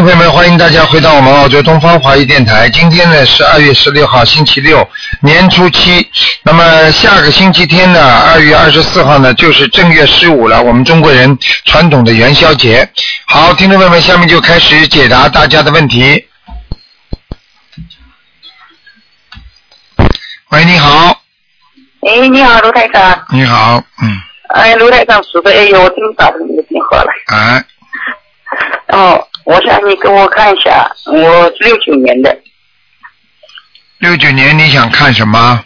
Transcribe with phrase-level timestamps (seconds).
[0.00, 2.70] 听众朋友们，欢迎大家回到我们澳洲东方华语电台。
[2.70, 4.88] 今天呢是二月十六号，星期六，
[5.20, 6.10] 年初七。
[6.42, 12.90] 那么下个星期天呢，二月二十四号呢，就是正月十五了，我们中国人传统的元宵节。
[13.26, 16.24] 好，听众朋友们，下面就开始解答大家的问题。
[20.48, 21.20] 喂，你好，
[22.08, 23.22] 哎，你好，卢台长。
[23.32, 24.18] 你好，嗯，
[24.54, 27.10] 哎，卢台长，是的，哎呦，我真打通你的电话了。
[27.26, 27.64] 哎，
[28.96, 32.38] 哦，我想你给我看一下，我是六九年的，
[33.98, 35.64] 六九年你想看什么？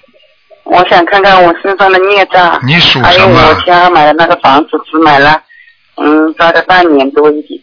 [0.65, 3.55] 我想看看我身上的孽障，你属还有什么我？
[3.67, 5.43] 家买的那个房子，只买了，
[5.97, 7.61] 嗯，大概半年多一点，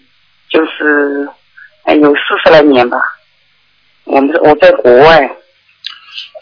[0.50, 1.28] 就是，
[1.86, 2.98] 哎，有四十来年吧。
[4.04, 5.30] 我们我在国外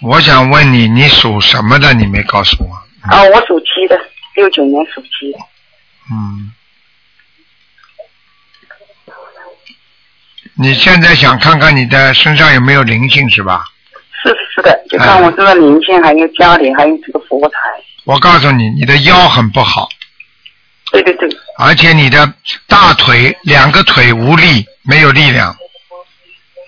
[0.02, 1.94] 我想问你，你属什么的？
[1.94, 2.74] 你没告诉我。
[3.10, 3.98] 啊，我属鸡的，
[4.36, 5.40] 六九年属鸡的。
[6.12, 6.52] 嗯，
[10.62, 13.64] 你现在想看看你的身上有没有灵性是吧？
[14.22, 17.56] 是是的，就看我这个灵性，还有家里，还有这个佛台。
[18.04, 19.88] 我告诉你，你的腰很不好，
[20.92, 22.34] 对对对，而且你的
[22.68, 25.56] 大腿两个腿无力，没有力量，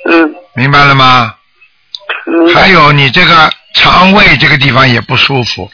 [0.09, 1.36] 嗯，明白了吗？
[2.56, 2.69] 还。
[2.69, 5.69] 有你这个肠胃这个地方也不舒服，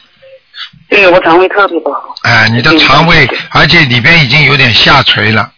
[0.88, 2.16] 对我肠胃特别不好。
[2.24, 5.52] 哎，你的肠胃，而且里边已经有点下垂了，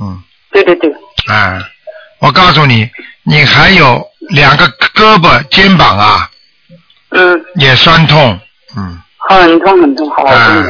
[0.00, 0.92] 嗯，对对对，
[1.28, 1.60] 哎，
[2.20, 2.88] 我告诉你，
[3.24, 6.30] 你还有两个胳膊、肩膀啊
[7.10, 8.38] 嗯，也酸痛，
[8.76, 9.00] 嗯。
[9.28, 10.64] 很痛很痛，啊。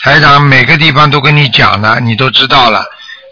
[0.00, 2.84] 台长每个地方都跟你讲了，你都知道了。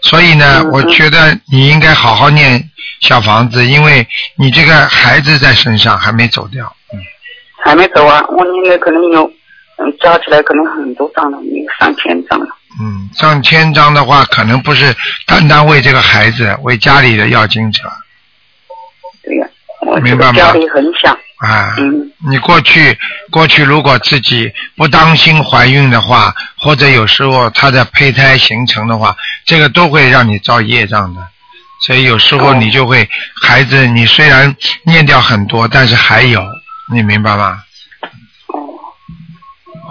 [0.03, 2.69] 所以呢，嗯我觉得你应该好好念
[3.01, 6.73] 小房子，因为你这个孩子在身上还没走掉。
[6.93, 6.99] 嗯，
[7.63, 9.25] 还没走啊，我应该可能有，
[9.77, 12.47] 嗯，加起来可能很多张了，有上千张了。
[12.79, 14.95] 嗯，上千张的话，可能不是
[15.25, 17.83] 单单为这个孩子，为家里的要经者
[19.23, 19.47] 对呀、
[19.81, 21.73] 我明白吗这个家里很想，啊。
[21.77, 22.97] 嗯，你过去
[23.31, 29.15] 过去如果自己不当心怀孕的话，或者有时候她的胚胎形成的话，
[29.45, 31.21] 这个都会让你造业障的。
[31.81, 33.07] 所以有时候哦你就会，
[33.43, 36.43] 孩子你虽然念掉很多，但是还有，
[36.91, 37.61] 你明白吗？
[38.47, 38.59] 哦。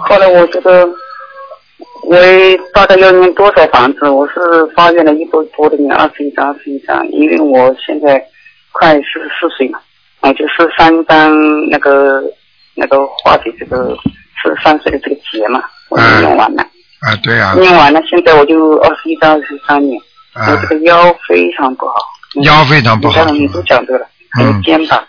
[0.09, 0.85] 后来我这个，
[2.07, 2.15] 我
[2.73, 4.09] 大概要用多少房子？
[4.09, 4.33] 我是
[4.73, 8.23] 发愿了一波一波的念二十一张、二十一张，因为我现在
[8.71, 9.79] 快四十四岁了，
[10.21, 11.35] 我就是三张
[11.69, 12.23] 那个
[12.75, 13.93] 那个化解这个
[14.41, 16.63] 十三岁的这个劫嘛，我就用完了。
[17.01, 19.99] 啊，对啊，用完了，现在我就二十一张、二十三年，
[20.33, 21.95] 我啊这，个腰非常不好，
[22.43, 23.45] 腰非常不好你。
[23.49, 25.03] 都讲对了，还有嗯肩膀，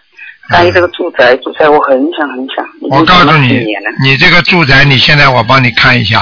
[0.51, 3.65] 关于这个住宅，住宅我很想很想，我告诉你
[4.03, 6.19] 你这个住宅，你现在我帮你看一下。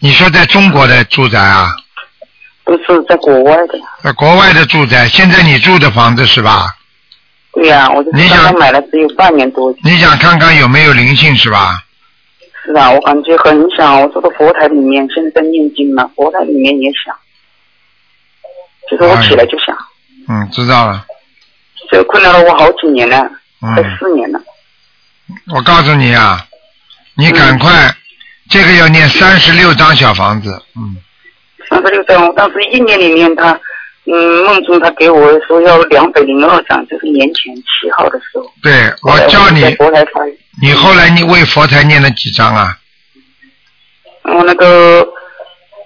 [0.00, 1.74] 你说在中国的住宅啊，
[2.64, 3.74] 都是在国外的。
[4.02, 6.74] 在国外的住宅，现在你住的房子是吧？
[7.52, 9.74] 对呀、我就你想刚刚买了，只有半年多。
[9.82, 11.82] 你想看看有没有灵性是吧？
[12.64, 17.16] 是啊，我感觉很想，我坐到佛台里面，现在在念经呢，佛台里面也想，
[18.90, 19.76] 就是我起来就想，
[20.28, 21.04] 嗯，知道了。
[21.90, 23.18] 这个困扰了我好几年了，
[23.60, 24.38] 快嗯，四年了。
[25.54, 26.46] 我告诉你啊，
[27.14, 27.72] 你赶快，
[28.48, 30.50] 这个要念三十六张小房子。
[30.76, 30.96] 嗯，
[31.68, 33.52] 三十六张，当时一年里面他，
[34.06, 38.50] 嗯，梦中他给我说要两百零二张，就是年前七号的时候。
[38.62, 38.72] 对，
[39.02, 40.04] 我叫你在，佛台
[40.62, 42.76] 你后来你为佛台念了几张啊？
[44.22, 45.06] 然后那个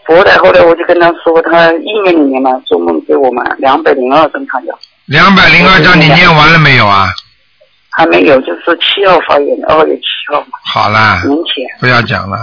[0.06, 7.08] 佛台后来我就跟他说，他一年里面嘛，做梦给我嘛两百零二张他要，两百零二张你念完了没有啊？
[7.92, 11.66] 还没有，就是七号发愿，二月七号嘛，好啦，明天。
[11.78, 12.38] 不要讲了。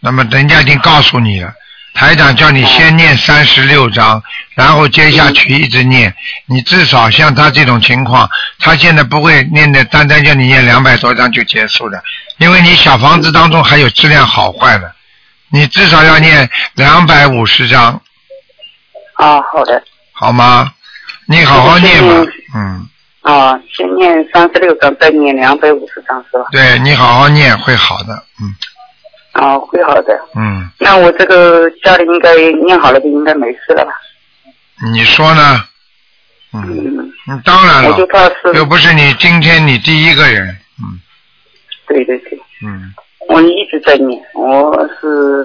[0.00, 1.52] 那么人家已经告诉你了，
[1.94, 4.22] 台长叫你先念三十六章，
[4.54, 6.14] 然后接下去一直念。
[6.46, 8.28] 你至少像他这种情况，
[8.58, 12.02] 他现在不会念的，单单叫你念两百多章就结束的，
[12.38, 14.92] 因为你小房子当中还有质量好坏的，
[15.50, 18.00] 你至少要念两百五十章，
[19.14, 19.82] 啊，好的。
[20.12, 20.72] 好吗？
[21.26, 22.88] 你好好念吧嗯，嗯，
[23.26, 26.44] 啊，先念三十六章，再念两百五十章是吧？
[26.52, 28.54] 对你好好念会好的，嗯
[29.32, 30.16] 啊，会好的。
[30.36, 33.92] 嗯，那我这个家里应该念好了就应该没事了吧？
[34.92, 35.64] 你说呢？
[36.52, 37.12] 嗯，
[37.44, 38.06] 当然了我就。
[38.06, 40.46] 怕是，又不是你今天你第一个人，
[40.80, 41.00] 嗯
[41.88, 42.94] 对对对，嗯
[43.28, 45.44] 我一直在念，我是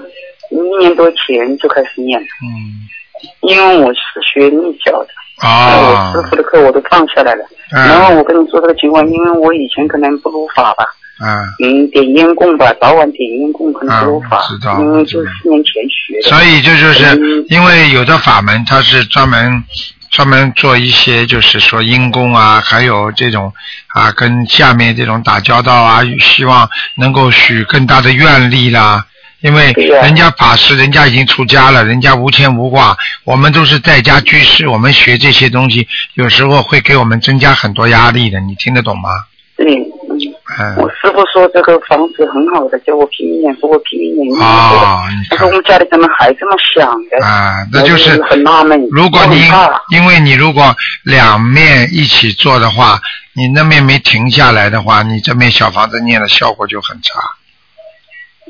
[0.50, 2.86] 一年多前就开始念了，嗯，
[3.40, 5.08] 因为我是学密教的，
[5.42, 7.44] 那我啊师傅的课我都放下来了。
[7.70, 10.84] 然后嗯我跟你说这个情况，因为我以前可能不如法吧，
[11.20, 16.28] 嗯，嗯，点烟供吧，早晚点烟供可能不如法，嗯知道因为就四年前学的。
[16.28, 17.44] 所以这就是嗯。
[17.48, 19.64] 因为有的法门它是专门
[20.10, 23.52] 专门做一些就是说阴功啊，还有这种
[23.88, 29.06] 啊跟下面这种打交道啊，希望能够许更大的愿力啦。
[29.42, 39.10] 因为人家法师，人家已经出家了，人家无牵无挂，我们都是在家居士，我们学这些东西，有时候会给我们增加很多压力的，你听得懂吗？
[39.56, 44.40] 对，嗯，我嗯，师傅说这个房子很好的，叫我拼命念，说我拼命念。
[44.40, 47.26] 哦，你看但是我们家里怎么还这么想的？
[47.26, 48.80] 啊，那就是很纳闷。
[48.90, 49.42] 如果你
[49.90, 53.00] 因为你如果两面一起做的话，
[53.34, 57.20] 你那面没停下来的话，你这面小房子念的效果就很差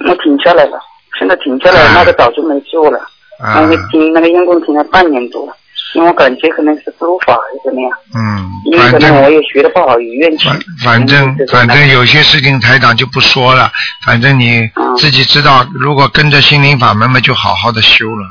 [0.06, 0.78] 我停下来了，
[1.18, 2.98] 现在停下来，啊那个早就没做了。
[3.38, 3.66] 啊那。
[3.68, 5.52] 个停那个用功停了半年多了，
[5.94, 10.58] 因为我感觉可能是不法还是怎么样，嗯，因为可能我也学的不好，有怨气反。
[10.82, 13.70] 反正嗯反正有些事情台长就不说了，
[14.06, 18.26] 反正你嗯自己知道，如果跟着心灵法门嘛，就好好的修了，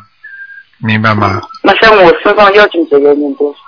[0.79, 1.41] 明白吗？
[1.61, 3.59] 那像我身上要紧者要念多少？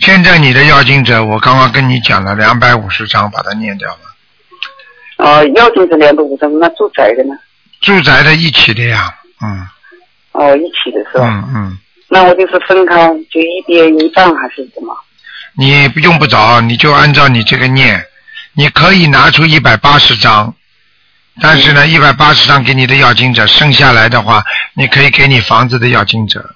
[0.00, 3.98] 现在你的要经者，我刚刚跟你讲了两百五十章，把它念掉了。
[5.16, 7.34] 啊，要紧者两百五十，那住宅的呢？
[7.80, 9.66] 住宅的一起的呀，嗯
[10.32, 11.26] 哦，一起的是吧？
[11.26, 11.78] 嗯嗯，
[12.08, 14.94] 那我就是分开，就一边一半还是什么？
[15.58, 18.04] 你用不着，你就按照你这个念，
[18.54, 20.54] 你可以拿出一百八十张，
[21.40, 24.42] 但是呢，一百八十张给你的要经者，剩下来的话，
[24.74, 26.55] 你可以给你房子的要经者，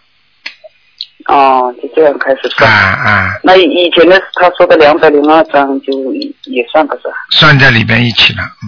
[1.30, 2.70] 哦，就这样开始啊算。
[2.70, 7.14] 啊，那以前的他说的两百零二张就也算不算？
[7.30, 8.66] 算在里边一起了，嗯，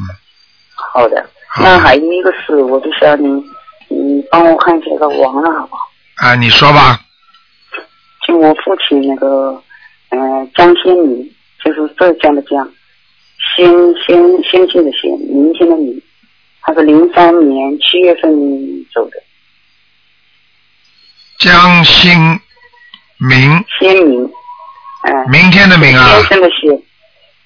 [0.77, 1.29] 好的。
[1.49, 3.27] 好那还有一个事，我就想你，
[3.89, 5.83] 你帮我看一下个王了好不好？
[6.17, 6.99] 啊，你说吧，
[8.27, 9.63] 就我父亲那个，
[10.11, 10.19] 呃，
[10.55, 11.31] 江先民，
[11.63, 12.67] 就是浙江的江，
[13.57, 13.69] 先
[14.07, 16.01] 先先进的先，明天的明，
[16.63, 18.33] 他是零三年七月份
[18.95, 19.23] 走的，
[21.39, 22.41] 江新
[23.29, 26.83] 明，先明，嗯、明天的明啊，先生的先，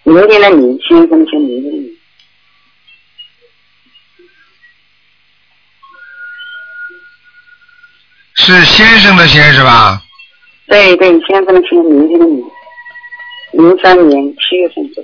[0.05, 1.97] 明天的明，先生的先，明天的明。
[8.39, 10.01] 是先生的先是吧？
[10.67, 12.45] 对对，先生的先，明天的明，
[13.53, 15.03] 零三年七月份走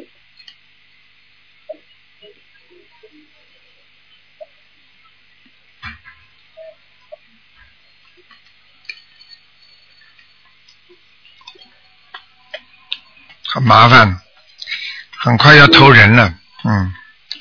[13.55, 14.17] 很麻烦，
[15.19, 16.33] 很快要投人了，
[16.65, 16.93] 嗯，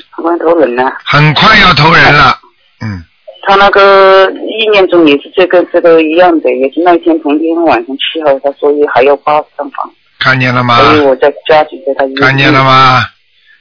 [0.09, 0.91] 很快偷人了？
[1.05, 2.37] 很快要投人了，
[2.81, 3.03] 嗯，
[3.47, 10.75] 他那个意念中也是这个这个一样的，也是那天同天晚上七号，他说还要八十张房，看见了吗？
[10.77, 12.05] 所以我在家就在他。
[12.21, 12.63] 看见了？
[12.63, 13.05] 吗？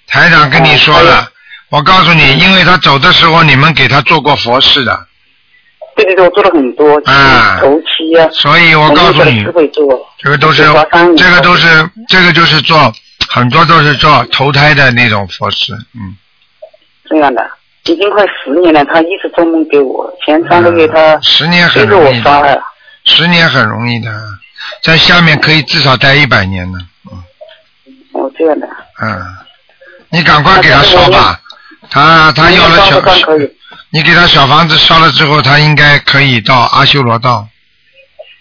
[0.08, 1.30] 台长跟你说哦了，
[1.68, 5.06] 我告诉你，因为他走的时候你们给他做过佛事的，
[6.04, 7.58] 对对对，我做了很多，啊。
[7.60, 9.44] 头七啊，所以我告诉你
[10.18, 10.62] 这个都是
[11.16, 12.92] 这个都是这个就是做
[13.28, 16.16] 很多都是做投胎的那种佛事，嗯，
[17.08, 17.46] 这样的，
[17.84, 22.62] 已经快十年了，他一直做梦给我，前三个月他嗯十年很容易的，
[23.04, 24.10] 十年很容易的，
[24.82, 26.78] 在下面可以至少待一百年呢，
[27.10, 27.22] 嗯。
[28.12, 28.66] 哦这样的，
[29.02, 29.22] 嗯，
[30.10, 31.40] 你赶快给他说吧，
[31.90, 33.00] 他他要了小
[33.92, 37.46] 你给他小房子烧了之后，他应该可以到阿修罗道。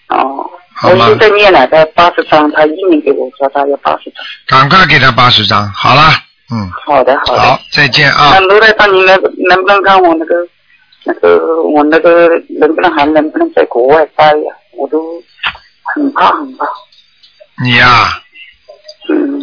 [0.10, 0.50] 哦，
[0.84, 6.04] 我现在念了，他八十张，他一年给我说他要八十张，赶快给他八十张，好了，
[6.52, 7.42] 嗯，好的好的。
[7.42, 10.36] 好，再见啊那，卢台长，你能能不能看我那个
[11.04, 12.30] 那个我那个
[12.60, 14.54] 能不能还能不能在国外待呀？
[14.74, 15.22] 我都
[15.96, 16.66] 很怕很怕。
[17.64, 18.22] 你呀、
[19.10, 19.42] 嗯，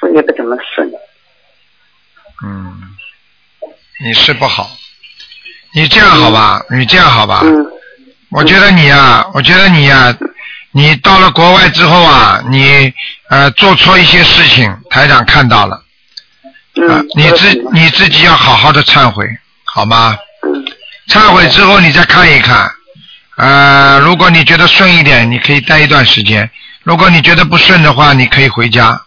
[0.00, 0.92] 事业不怎么顺。
[2.44, 2.76] 嗯，
[4.04, 4.70] 你是不好，
[5.74, 7.66] 你这样好吧，你这样好吧，嗯。
[8.30, 10.14] 我觉得你呀、我觉得你呀、
[10.72, 12.92] 你到了国外之后啊，你
[13.30, 15.76] 呃做错一些事情，台长看到了，
[16.88, 19.24] 啊嗯，，你自你自己要好好的忏悔，
[19.64, 20.18] 好吗？
[20.42, 20.64] 嗯。
[21.08, 22.70] 忏悔之后你再看一看，
[23.36, 26.44] 呃，如果你觉得顺一点，你可以待一段时间；
[26.82, 29.00] 如果你觉得不顺的话，你可以回家，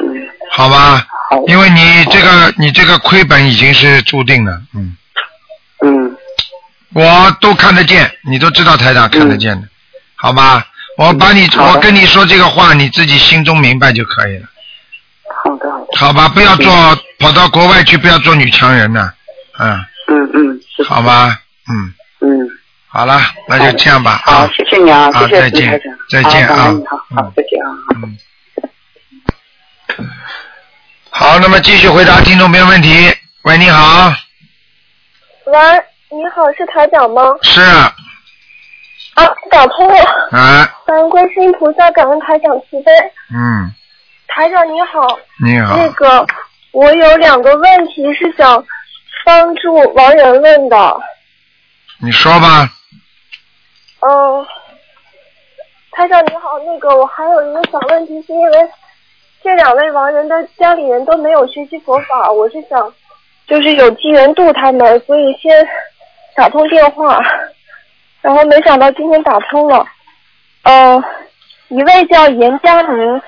[0.00, 0.06] 嗯，
[0.52, 1.06] 好吧？
[1.30, 4.96] 好，因为你这个你这个亏本已经是注定了，嗯，
[5.84, 6.16] 嗯。
[6.94, 9.68] 我都看得见，你都知道台长看得见的，
[10.14, 10.66] 好吧？
[10.96, 14.46] 我把你我跟你说这个话，你自己心中明白就可以了，
[15.44, 16.28] 好的好的，好吧？
[16.30, 16.72] 不要做
[17.18, 19.12] 跑到国外去，不要做女强人呐，
[19.58, 21.38] 嗯，嗯嗯，好吧？
[21.68, 21.94] 嗯，
[22.26, 22.48] 嗯，
[22.88, 24.50] 好了，那就这样吧好，啊。
[24.56, 26.68] 谢谢你啊，谢谢好再见再见啊。
[26.68, 27.68] 嗯好，再见啊。
[28.02, 28.16] 嗯。
[31.10, 32.90] 好，那么继续回答听众朋友问题。
[33.42, 34.12] 喂，你好，
[35.46, 35.58] 喂，
[36.10, 37.22] 你好，是台长吗？
[37.42, 37.60] 是。
[37.60, 39.94] 啊，打通了，
[40.30, 42.92] 啊，感恩观世音菩萨，感恩台长慈悲。
[43.34, 43.72] 嗯，
[44.28, 46.24] 台长你好，你好，那个
[46.72, 48.64] 我有两个问题是想
[49.24, 51.00] 帮助王人问的。
[51.98, 52.70] 你说吧，
[54.00, 54.46] 嗯，
[55.90, 58.70] 台长你好，那个我还有一个小问题，是因为
[59.42, 62.92] 这两位亡人的家里人都没有学习佛法，我是想
[63.46, 65.66] 就是有机缘度他们，所以先
[66.34, 67.18] 打通电话，
[68.20, 69.86] 然后没想到今天打通了。
[70.62, 71.02] 呃，
[71.68, 73.22] 一位叫严佳明，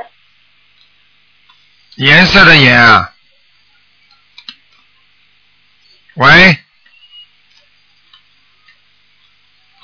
[1.97, 3.15] 颜色的颜啊，
[6.15, 6.59] 喂，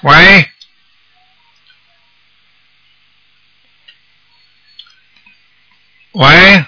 [0.03, 0.51] 喂，
[6.19, 6.65] 喂，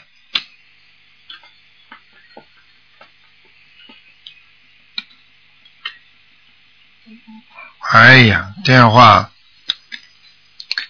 [7.91, 9.31] 哎呀，电话，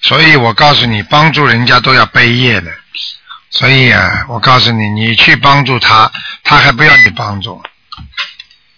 [0.03, 2.77] 所以我告诉你，帮助人家都要背业的。
[3.51, 6.11] 所以啊，我告诉你，你去帮助他，
[6.43, 7.63] 他还不要你帮助，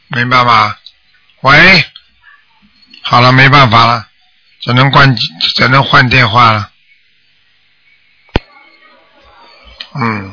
[0.09, 0.77] 明白吗？
[1.41, 1.87] 喂，
[3.01, 4.07] 好了，没办法了，
[4.61, 6.71] 只能关，只能换电话了。
[9.95, 10.33] 嗯，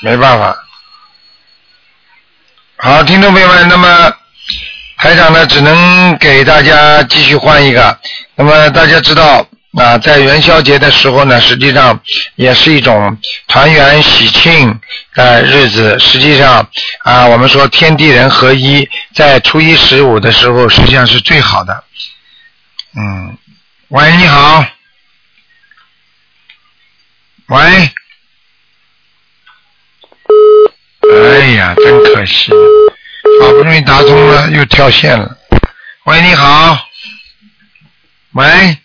[0.00, 0.56] 没办法。
[2.78, 4.12] 好，听众朋友们，那么
[4.96, 7.96] 台长呢，只能给大家继续换一个。
[8.34, 9.46] 那么大家知道
[9.78, 12.00] 啊，在元宵节的时候呢，实际上
[12.34, 13.16] 也是一种
[13.46, 14.80] 团圆喜庆
[15.14, 15.96] 的日子。
[16.00, 16.68] 实际上
[17.04, 21.84] 啊，我们说天地人合一，在初一十五的时候，实际上是最好的。
[22.96, 23.38] 嗯，
[23.88, 24.64] 喂，你好。
[27.52, 27.60] 喂。
[31.12, 32.50] 哎呀，真可惜，
[33.42, 35.36] 好不容易打通了，又跳线了。
[36.04, 36.88] 喂，你好。
[38.32, 38.78] 喂。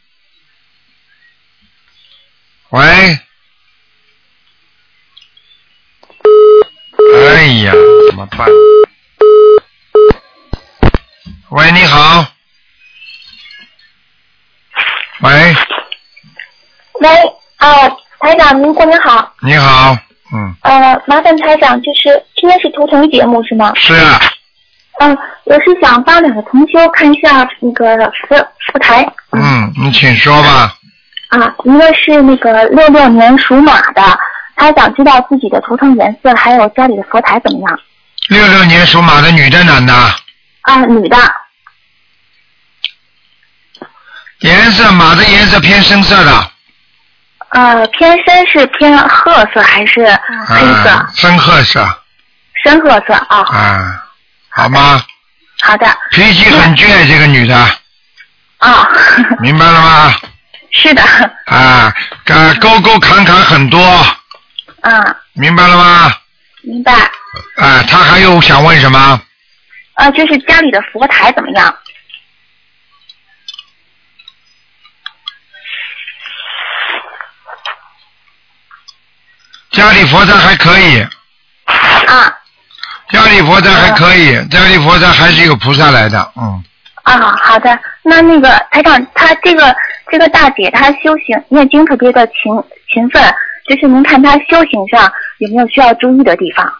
[2.72, 2.82] 喂。
[7.24, 7.72] 哎呀，
[8.10, 8.50] 怎么办？
[11.52, 12.34] 喂，你好。
[15.22, 15.56] 喂，
[17.00, 17.10] 喂，
[17.56, 19.96] 啊，台长您过年好，你好。
[20.34, 23.72] 嗯，呃，麻烦台长，就是今天是图腾节目是吗？
[23.76, 24.20] 是啊，
[25.00, 27.96] 嗯，我是想帮两个同修看一下那个
[28.28, 28.36] 佛
[28.72, 29.08] 佛台。
[29.32, 30.76] 嗯，你请说吧。
[31.30, 34.02] 啊，一个是那个六六年属马的，
[34.56, 37.80] 他想知道自己的图腾颜色，还有家里的佛台怎么样？
[38.30, 39.94] 六六年属马的女的男的？
[40.62, 41.18] 啊，女的。
[44.40, 46.52] 颜色马的颜色偏深色的。
[47.58, 50.06] 呃，偏深是偏褐色还是
[50.48, 50.90] 黑色？
[50.92, 52.04] 啊、深褐色。
[52.64, 53.40] 深褐色啊。
[53.52, 54.06] 啊，
[54.50, 55.02] 好吗？
[55.64, 55.88] 好的。
[56.12, 57.56] 脾气很倔，这个女的。
[58.60, 58.88] 啊。
[59.40, 60.14] 明白了吗？
[60.72, 61.02] 是的。
[61.48, 61.92] 啊，
[62.26, 63.82] 呃，沟沟坎坎很多。
[64.82, 65.16] 嗯。
[65.34, 66.14] 明白了吗？
[66.62, 66.94] 明白。
[66.94, 69.20] 啊，他还有想问什么？
[69.96, 71.76] 啊，就是家里的佛台怎么样？
[79.78, 81.02] 家里佛台还可以。
[81.66, 82.34] 啊。
[83.12, 86.64] 家里佛台还可以，家里佛台还是有菩萨来的，嗯。
[87.04, 87.80] 啊，好的。
[88.02, 89.74] 那那个台长，他这个
[90.12, 92.36] 这个大姐，她修行念经特别的勤
[92.92, 93.24] 勤奋，
[93.70, 96.74] 就是您看她修行上有没有需要注意的地方？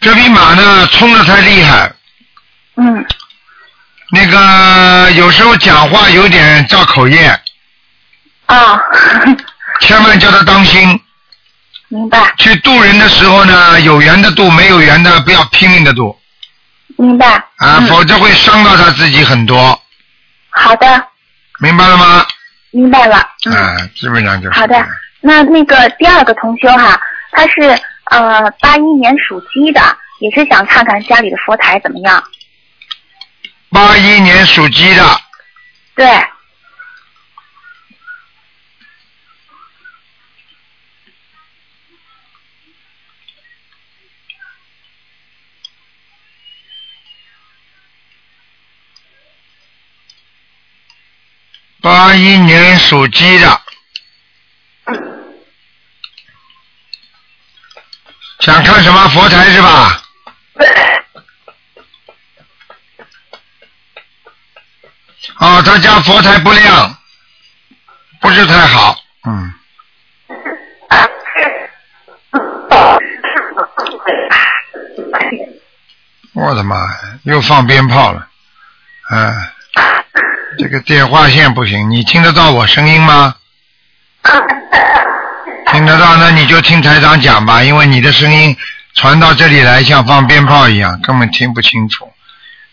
[0.00, 1.90] 这匹马呢，冲的太厉害。
[2.76, 3.04] 嗯。
[4.12, 7.26] 那个有时候讲话有点造口业。
[8.46, 8.78] 啊。
[9.80, 11.00] 千万叫他当心。
[11.90, 12.32] 明白。
[12.38, 16.16] 去渡人的时候呢，有缘的渡，没有缘的不要拼命的渡。
[16.96, 17.26] 明白。
[17.56, 19.78] 啊，嗯、否则会伤到他自己很多。
[20.50, 20.86] 好的。
[21.58, 22.24] 明白了吗？
[22.70, 23.28] 明白了。
[23.44, 24.58] 嗯、啊，基本上就是。
[24.58, 24.86] 好的，
[25.20, 27.00] 那那个第二个同修哈，
[27.32, 29.80] 他是呃八一年属鸡的，
[30.20, 32.22] 也是想看看家里的佛台怎么样。
[33.70, 35.04] 八一年属鸡的。
[35.96, 36.06] 对。
[51.82, 53.62] 八一年属鸡的，
[58.40, 60.02] 想看什么佛台是吧？
[65.38, 66.98] 哦，他家佛台不亮，
[68.20, 69.54] 不是太好，嗯。
[76.34, 78.28] 我的妈呀，又放鞭炮了，
[79.08, 79.54] 啊！
[80.58, 83.34] 这个电话线不行，你听得到我声音吗？
[85.72, 88.56] 听得到，那你就听台长讲吧，因为你的声音
[88.94, 92.10] 传到这里来像放鞭炮一样，根本听不清楚。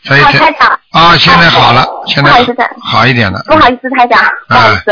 [0.04, 3.44] 所以，台台长，啊，现在好了，现在不好一点了。
[3.48, 4.92] 不好意思，台长，不好意思。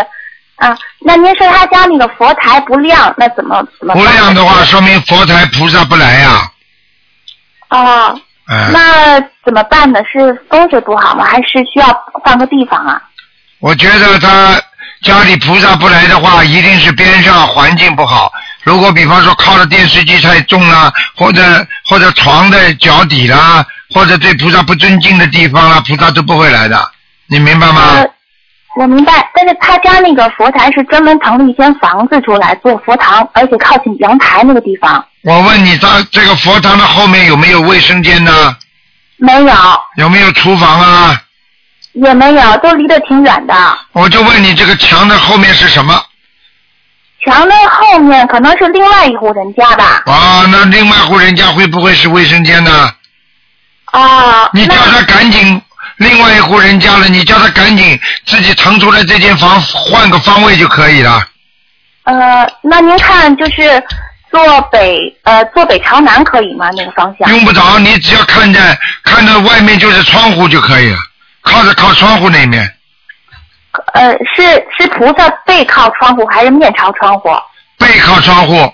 [0.57, 3.93] 啊，那您说他家那个佛台不亮，那怎么怎么？
[3.93, 6.51] 不亮的话，说明佛台菩萨不来呀、
[7.69, 9.99] 哦，哎、那怎么办呢？
[10.11, 11.25] 是风水不好吗？
[11.25, 11.87] 还是需要
[12.23, 13.01] 换个地方啊？
[13.59, 14.53] 我觉得他
[15.01, 18.31] 家里菩萨不来的话，一定是边上环境不好。
[18.63, 21.41] 如果比方说靠的电视机太重啦，或者
[21.89, 26.77] 或者床的脚底啦，或者对菩萨不尊敬的地方啦，菩萨都不会来的。
[27.27, 27.81] 你明白吗？
[27.95, 28.05] 呃，
[28.77, 35.03] 我明白，但是他家那个佛台是专门腾了一间房子出来做佛堂，而且靠近阳台那个地方。
[35.25, 38.55] 我问你，他这个佛堂的后面有没有卫生间呢？
[39.17, 39.55] 没有，
[39.97, 41.19] 有没有厨房啊？
[41.93, 43.55] 也没有，都离得挺远的。
[43.93, 45.99] 我就问你，这个墙的后面是什么？
[47.25, 50.03] 墙的后面可能是另外一户人家吧。
[50.05, 52.93] 啊，那另外户人家会不会是卫生间呢？
[53.85, 55.59] 啊，你叫他赶紧，
[55.97, 61.27] 另外一户人家了，你叫他赶紧自己腾出来这间房，换个方位就可以了。
[62.03, 63.83] 呃，那您看就是
[64.35, 66.69] 坐北呃坐北朝南可以吗？
[66.75, 67.29] 那个方向？
[67.29, 68.59] 用不着，你只要看着
[69.03, 70.97] 看着外面就是窗户就可以了，
[71.41, 72.75] 靠着靠窗户那面，
[73.93, 74.43] 呃，是
[74.77, 77.29] 是菩萨背靠窗户还是面朝窗户？
[77.77, 78.73] 背靠窗户，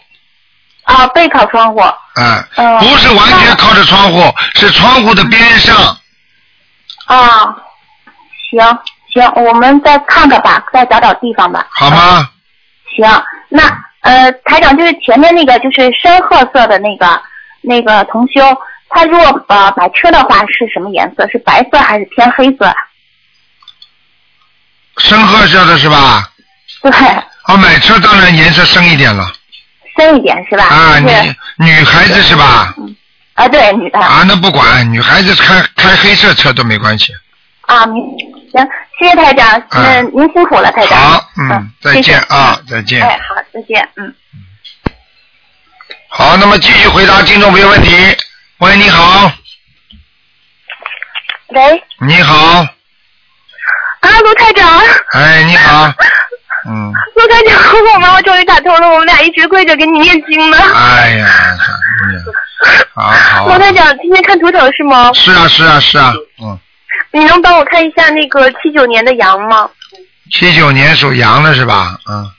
[0.84, 1.80] 啊，背靠窗户。
[2.15, 5.75] 嗯、呃不是完全靠着窗户，是窗户的边上。
[7.06, 7.56] 啊，
[8.50, 8.80] 行
[9.13, 11.68] 行，我们再看看吧，再找找地方吧。
[11.70, 12.27] 好吗？
[12.96, 13.62] 行，那
[14.02, 17.22] 呃，台长就是前面那个就是深褐色的那个
[17.62, 18.42] 那个同修，
[18.90, 21.28] 他如果呃买车的话是什么颜色？
[21.30, 22.74] 是白色还是偏黑色？
[24.98, 26.30] 深褐色的是吧？
[26.82, 29.32] 对，啊，买车当然颜色深一点了。
[29.98, 30.64] 深一点是吧？
[30.64, 32.74] 啊，就是女女孩子是吧？
[33.34, 37.14] 啊，对，女的啊，那不管，女孩子开开黑色车都没关系。
[37.62, 38.04] 啊，明
[38.52, 38.68] 行，
[39.00, 40.98] 谢谢台长，嗯，您辛苦了，台长。
[41.00, 43.02] 好，嗯，再见啊，再见。
[43.02, 44.14] 哎，好，再见，嗯。
[46.10, 47.96] 好，那么继续回答听众朋友问题。
[48.60, 49.32] 喂，你好，
[51.50, 52.36] 喂，你好，
[54.02, 54.80] 啊，卢台长，
[55.14, 55.86] 哎，你好，
[56.68, 57.60] 嗯，卢台长，
[57.94, 60.58] 我妈妈终于打通了，我们俩一直跪着给你念经呢。
[60.76, 62.24] 哎呀，小姑娘，
[62.94, 63.12] 好
[63.46, 65.12] 好卢，台长，今天看图腾是吗？
[65.14, 66.60] 是啊，是啊，是啊，嗯，
[67.12, 69.69] 你能帮我看一下那个七九年的羊吗？
[70.32, 71.97] 七九年属羊的是吧？
[72.10, 72.30] 嗯，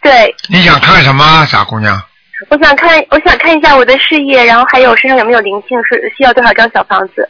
[0.00, 2.00] 对，你想看什么，傻姑娘？
[2.48, 7.28] 我想看，我想看一下我的事业，然后还有身上有没有灵性，是需要多少张小房子？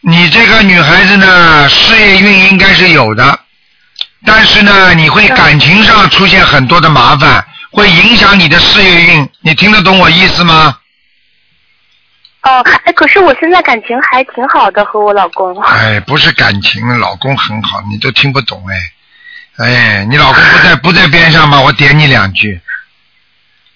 [0.00, 3.40] 你这个女孩子呢，事业运应该是有的，
[4.24, 9.28] 但是呢，你会感情上出现很多的麻烦，会影响你的事业运。
[9.40, 10.78] 你听得懂我意思吗？
[12.46, 15.60] 哦，哎，可是我现在感情还挺好的，和我老公。
[15.66, 19.66] 哎，不是感情，老公很好，你都听不懂哎。
[19.66, 21.60] 哎，你老公不在不在边上吗？
[21.60, 22.60] 我点你两句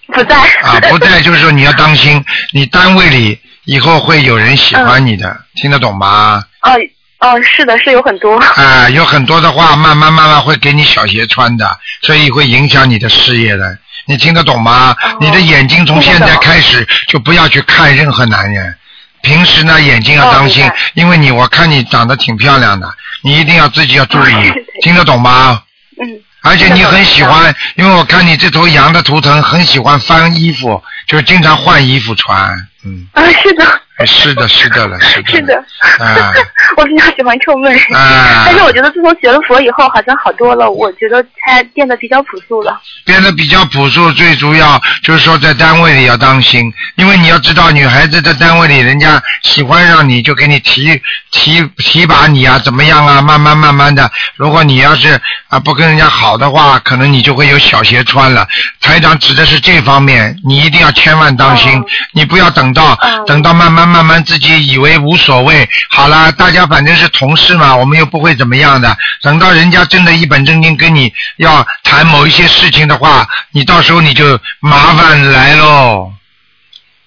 [0.07, 0.35] 不在。
[0.63, 6.43] 啊，不在就是说你要当心，你单位里以后会有人喜欢你的，听得懂吗？
[6.61, 6.71] 哦
[7.19, 8.39] 哦，是的，是有很多。
[8.39, 13.77] 啊，有很多的话，慢慢慢慢会给你小鞋穿的，所以会影响你的事业的。
[14.05, 14.95] 你听得懂吗？
[15.01, 18.75] 哦你的眼睛从现在开始就不要去看任何男人，
[19.21, 25.61] 平时呢眼睛要当心，哦因为你我看你长得挺漂亮的，你一定要自己要注意，哦听得懂吗？
[26.01, 26.07] 嗯。
[26.43, 32.49] 而且你很喜欢，因为我看你这头羊的图腾很喜欢翻衣服，就是经常换衣服穿，
[32.83, 33.63] 嗯，啊，是的。
[34.05, 35.55] 是的，是的了，是的，是的，
[35.99, 36.31] 啊
[36.77, 37.75] 我比较喜欢臭妹。
[37.93, 40.69] 啊但是我觉得自从学了佛以后，好像好多了。
[40.69, 42.79] 我觉得他变得比较朴素了。
[43.05, 53.21] 变得比较朴素，最主要就是说在单位里要当心，因为你要知道，女孩子在单位里，人家喜欢上你就给你提提提拔你啊，怎么样啊？
[53.21, 58.47] 慢慢慢慢的，如果你要是啊不跟人家好的话，可能你就会有小鞋穿了。
[58.79, 68.97] 台长指的是这方面，你一定要千万当心，哦你不要等到、嗯等到慢慢慢慢自己以为无所谓，好了，大家反正是同事嘛，我们又不会怎么样的。
[69.21, 76.11] 等到人家真的一本正经跟你要谈某一些事情的话，你到时候你就麻烦来喽，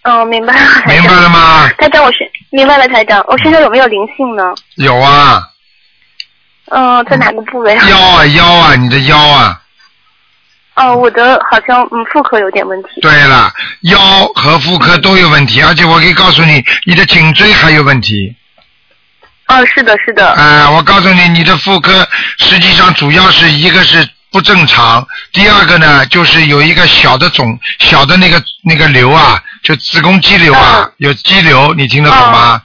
[0.05, 0.83] 哦，明白了。
[0.87, 1.69] 明白了吗？
[1.79, 2.19] 台长，我是
[2.51, 4.55] 明白了，台长，我身上有没有灵性呢？
[4.77, 5.43] 有啊，
[6.71, 7.89] 嗯、在哪个部位啊？
[7.89, 9.61] 腰啊腰啊，你的腰啊。
[10.75, 13.01] 哦，我的好像嗯妇科有点问题。
[13.01, 13.99] 对了，腰
[14.35, 18.35] 和妇科都有问题，而且我可以告诉你，你的颈椎还有问题。
[19.47, 20.29] 哦，是的，是的。
[20.33, 22.07] 啊、我告诉你，你的妇科
[22.39, 32.61] 实际上主要是一个是不正常，第二个呢就是有一个小的肿，小的那个那个瘤啊，就子宫肌瘤啊，有肌瘤，你听得懂吗？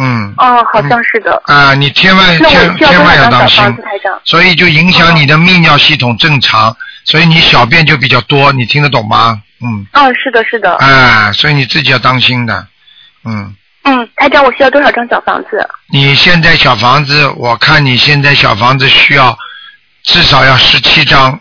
[0.00, 0.34] 嗯。
[0.38, 1.40] 哦，好像是的。
[1.46, 3.62] 啊，你千万千千万要当心？
[4.24, 9.40] 所以就影响你的泌尿系统正常，所以你小便就比较多，你听得懂吗？
[9.62, 10.74] 嗯，嗯，是的，是的。
[10.76, 12.66] 啊，所以你自己要当心的，
[13.24, 13.54] 嗯。
[13.84, 15.66] 嗯，台长，我需要多少张小房子？
[15.90, 19.38] 你现在小房子，我看你现在小房子需要
[20.02, 21.40] 至少要十七张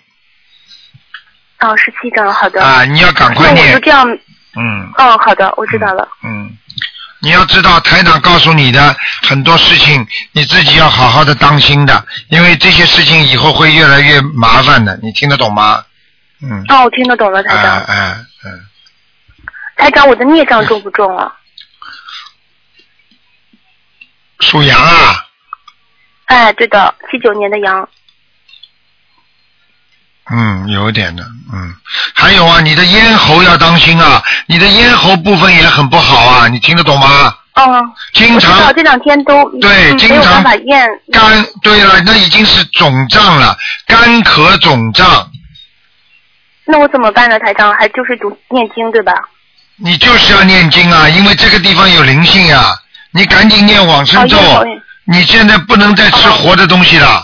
[1.60, 2.64] 哦，十七张，好的。
[2.64, 4.08] 啊，你要赶快那我就，这样，
[4.56, 6.08] 嗯哦，好的，我知道了。
[6.24, 6.56] 嗯，
[7.26, 15.84] 你要知道台长告诉你的很多事情，你自己要好好的当心的，因为这些事情以后会越来越麻烦的，你听得懂吗？
[16.44, 17.82] 嗯，哦，我听得懂了，台哎长。
[17.82, 18.66] 哎嗯，
[19.76, 21.34] 台长，我的孽障重不重啊？
[24.42, 25.26] 属羊啊，
[26.26, 27.90] 哎，对的，七九年的羊。
[30.32, 31.74] 嗯，有点的，嗯，
[32.14, 37.36] 还有啊，你的咽喉要当心啊，你的咽喉部分也很不好啊，你听得懂吗？
[37.56, 37.80] 哦，
[38.14, 40.90] 经常这两天都对嗯经常办法咽。
[41.12, 43.56] 干，对了，那已经是肿胀了，
[43.88, 45.30] 干咳肿胀，
[46.66, 47.72] 那我怎么办呢，台长？
[47.76, 49.14] 还就是读念经对吧？
[49.78, 52.74] 你就是要念经啊，因为这个地方有灵性啊，
[53.12, 54.38] 你赶紧念往生咒
[55.06, 57.24] 你现在不能再吃活的东西了，哦，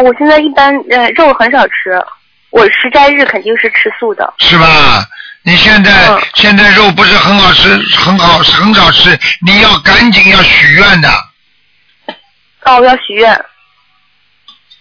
[0.00, 2.00] 我现在一般呃肉很少吃，
[2.50, 4.32] 我食斋日肯定是吃素的。
[4.38, 5.04] 是吧？
[5.42, 11.08] 你现在、嗯现在肉不是很好吃，很好很少吃，你要赶紧要许愿的，
[12.64, 13.44] 哦，我要许愿，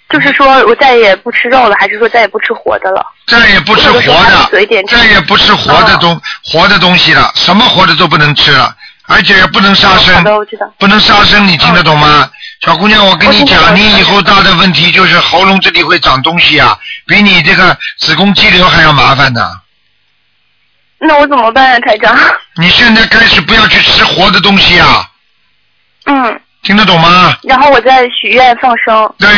[0.10, 3.06] 就是说我再也不吃肉了，还是说再也不吃活的了？
[3.28, 8.76] 再也不吃活我有时候还的是嘴点，吃再也不吃活的东、活的东西了，什么活的都不能吃了，
[9.08, 10.16] 而且也不能杀生。
[10.16, 10.72] 好的，我知道。
[10.78, 12.30] 不能杀生，你听得懂吗？
[12.62, 19.62] 小姑娘，我跟你讲，你以后大的问题就是喉咙这里会长东西啊，比你这个子宫肌瘤还要麻烦呢。
[21.00, 22.18] 那我怎么办啊，台长？
[22.56, 25.08] 你现在开始不要去吃活的东西啊，
[26.06, 27.38] 嗯，听得懂吗？
[27.44, 29.16] 然后我再许愿放生。
[29.20, 29.30] 对，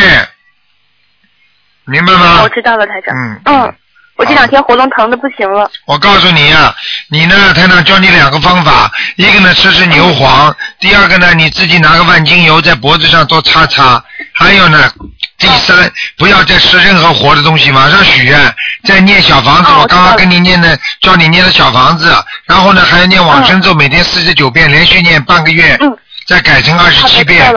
[1.84, 2.48] 明白吗我？
[2.48, 3.14] 知道了，台长。
[3.14, 3.74] 嗯嗯，
[4.20, 5.70] 我这两天喉咙疼的不行了。
[5.86, 6.74] 我告诉你啊，
[7.08, 14.04] 你呢，台长教你两个方法，一个呢吃吃牛黄，第二个呢你自己拿个万金油在脖子上多擦擦，
[14.34, 14.92] 还有呢，
[15.38, 18.54] 第三不要再吃任何活的东西，马上许愿，
[18.84, 27.50] 再念小房子，哦我刚刚跟你念的教你念的小房子，然后呢还要念往生咒，每天四十九遍，连续念半个月，嗯，再改成二十七遍。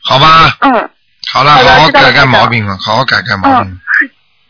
[0.00, 0.56] 好吧？
[0.60, 0.88] 嗯，
[1.30, 3.78] 好了，好好改改毛病了，好好改改毛病。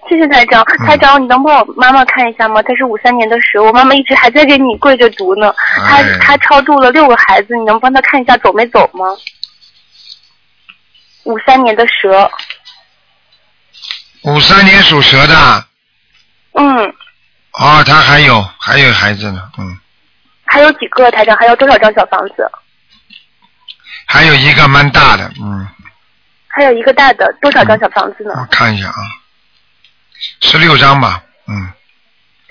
[0.08, 0.62] 谢谢台长。
[0.62, 2.62] 嗯台长，你能帮我妈妈看一下吗？
[2.62, 5.54] 她是五三年的蛇，我妈妈一直还在给你跪着读呢。
[5.76, 9.06] 她哎她超度了六个孩子，你能帮她看一下走没走吗？
[11.24, 12.30] 五三年的蛇，
[14.22, 15.64] 五三年属蛇的，
[16.54, 16.94] 嗯，
[17.52, 19.78] 哦，他还有还有孩子呢，嗯。
[20.46, 21.36] 还有几个台长？
[21.36, 22.50] 还有多少张小房子？
[24.06, 25.68] 还有一个蛮大的，嗯，
[26.46, 28.48] 还有一个大的，多少张小房子呢我呢？
[28.50, 29.02] 看一下啊，
[30.40, 31.68] 十六张吧，嗯，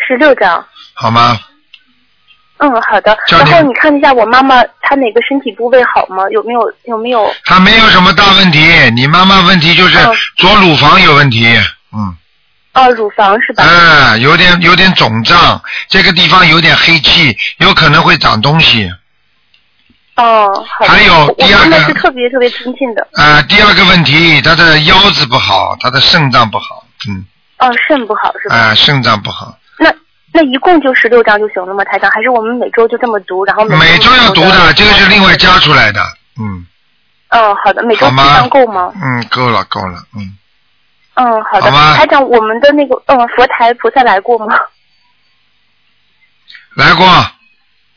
[0.07, 0.65] 十六张。
[0.93, 1.39] 好吗？
[2.59, 3.15] 嗯，好的。
[3.29, 6.23] 然后你看一下我妈妈她哪个身体部位好吗？
[6.31, 7.31] 有没有有没有？
[7.45, 8.59] 她没有什么大问题，
[8.95, 11.45] 你妈妈问题就是嗯左乳房有问题，
[11.93, 12.15] 嗯，
[12.73, 13.63] 哦，乳房是吧？
[13.63, 18.91] 嗯，有点有点肿胀，这个地方有点黑气，有可能会长东西。
[20.15, 20.85] 哦，好。
[20.87, 23.07] 还有我第二个是特别特别亲近的。
[23.13, 27.23] 啊，第二个问题，她的腰子不好，她的肾脏不好，嗯，
[27.59, 28.55] 哦，肾不好是吧？
[28.55, 29.93] 啊，肾脏不好，那
[30.33, 32.09] 那一共就十六张就行了吗，台长？
[32.11, 36.01] 还是我们每周就这么读，然后每每周要读的，这个是另外加出来的，
[36.39, 36.65] 嗯
[37.29, 38.93] 嗯，好的，每周七好吗张够吗？
[39.01, 40.37] 嗯，够了够了，嗯，
[41.15, 41.71] 嗯，好的。
[41.95, 44.55] 台长，我们的那个嗯佛台菩萨来过吗？
[46.75, 47.05] 来过，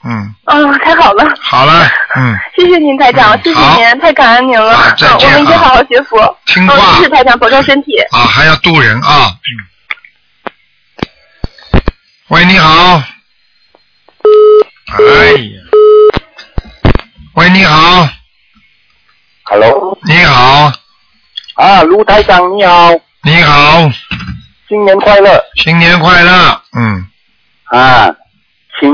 [0.02, 1.24] 嗯，嗯，太好了。
[1.40, 1.86] 好了，
[2.16, 2.36] 嗯。
[2.56, 4.72] 谢谢您，台长，谢谢您，太感恩您了。
[4.74, 6.38] 啊再见嗯，我们一定啊好好学佛。
[6.46, 7.92] 听话嗯，谢谢台长，保重身体。
[8.10, 9.36] 啊，还要渡人啊。
[9.36, 11.04] 嗯。
[12.28, 13.02] 喂，你好。
[14.98, 15.60] 哎呀。
[17.34, 18.08] 喂，你好
[19.44, 20.72] ，Hello，你好，
[21.54, 22.90] 啊，卢台长你好，
[23.22, 23.90] 你好，
[24.68, 26.62] 新年快乐新年快乐。
[26.76, 27.06] 嗯，
[27.64, 28.14] 啊，
[28.78, 28.90] 请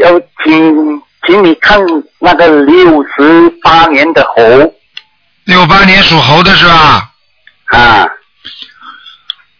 [0.00, 1.78] 要请请你看
[2.18, 4.74] 那个六十八年的猴
[5.44, 7.12] 六八年属猴的是吧？
[7.66, 8.06] 啊，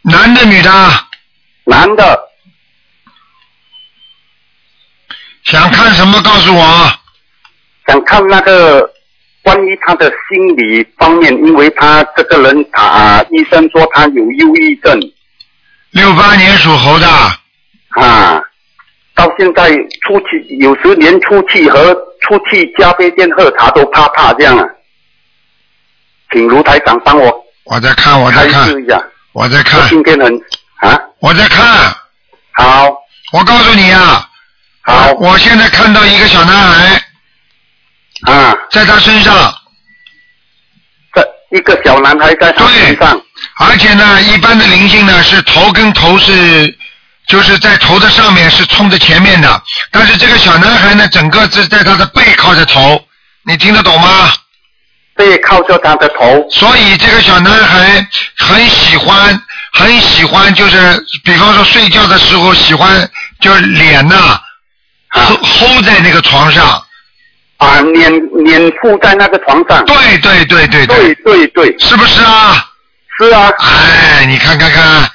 [0.02, 0.70] 男的女的？
[1.64, 2.20] 男的
[5.44, 6.20] 想看什么？
[6.22, 6.92] 告诉我。
[7.86, 8.88] 想看那个
[9.42, 14.98] 关于他的心理方面，因为他这个人啊，医生说他有忧郁症
[15.90, 17.06] 六八年属猴的，
[17.88, 18.40] 啊，
[19.20, 19.68] 到现在
[20.00, 24.64] 出去有时连出去和出去咖啡店喝茶都怕怕这样啊，
[26.32, 28.98] 请卢台长帮我我在看，我在看，一下。
[29.32, 29.78] 我在看。
[29.82, 30.34] 我，今天很
[30.76, 31.94] 啊，我在看。
[32.52, 32.96] 好，
[33.32, 34.26] 我告诉你啊，
[34.80, 35.12] 好。
[35.20, 37.02] 我现在看到一个小男孩。
[38.22, 39.34] 啊，在他身上，
[41.14, 43.22] 在一个小男孩在他身上。
[43.58, 46.74] 而且呢，一般的灵性呢是头跟头是，
[47.30, 49.62] 就是在头的上面是冲着前面的，
[49.92, 53.00] 但是这个小男孩呢，整个是在他的背靠着头，
[53.44, 54.32] 你听得懂吗？
[55.14, 58.04] 背靠着他的头所以这个小男孩
[58.36, 59.40] 很喜欢，
[59.72, 60.76] 很喜欢，就是
[61.22, 63.08] 比方说睡觉的时候喜欢，
[63.40, 64.40] 就是脸呐、
[65.12, 66.82] 齁齁在那个床上。
[67.58, 68.10] 啊，脸
[68.44, 69.84] 脸附在那个床上。
[69.84, 72.66] 对对对对对对对对，是不是啊？
[73.18, 75.08] 是啊，哎，你看看看，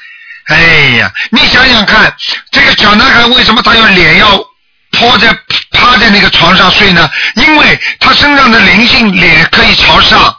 [0.47, 0.57] 哎
[0.99, 2.13] 呀，你想想看，
[2.51, 4.37] 这个小男孩为什么他要脸要
[4.91, 5.33] 趴在
[5.71, 7.09] 趴在那个床上睡呢？
[7.35, 10.35] 因为他身上的灵性脸可以朝上，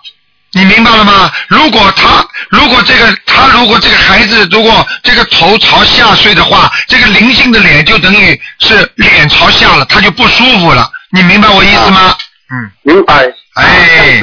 [0.53, 1.33] 你明白了吗？
[1.49, 10.89] 如果他如果这个他如果这个孩子如果这个头朝下睡的话，这个灵性的脸就等于是脸朝下了，他就不舒服了。
[11.11, 12.17] 你明白我意思吗？
[12.53, 13.27] 嗯，明白。
[13.55, 14.21] 哎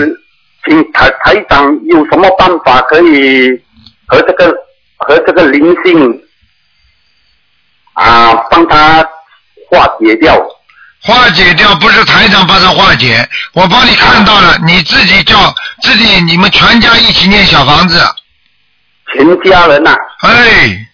[0.65, 3.49] 请台台长有什么办法可以
[4.05, 4.49] 和这个
[5.03, 6.21] 和这个灵性
[7.93, 9.03] 啊帮他
[9.69, 10.37] 化解掉？
[11.05, 17.99] 化解掉不是台长帮他化解，我帮你看到了，你自己叫自己你们全家一起念小房子，
[19.13, 20.87] 全家人呐、哎，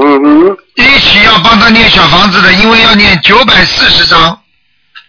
[0.00, 4.40] 嗯哼，一起要帮他念小房子的，因为要念九百四十章，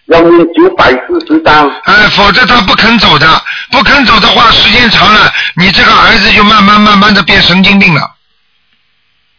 [0.08, 1.70] 要念九百四十张。
[1.86, 3.28] 哎，否则他不肯走的，
[3.72, 8.02] 不肯走的话，时间长了，你这个儿子就慢慢慢慢的变神经病了。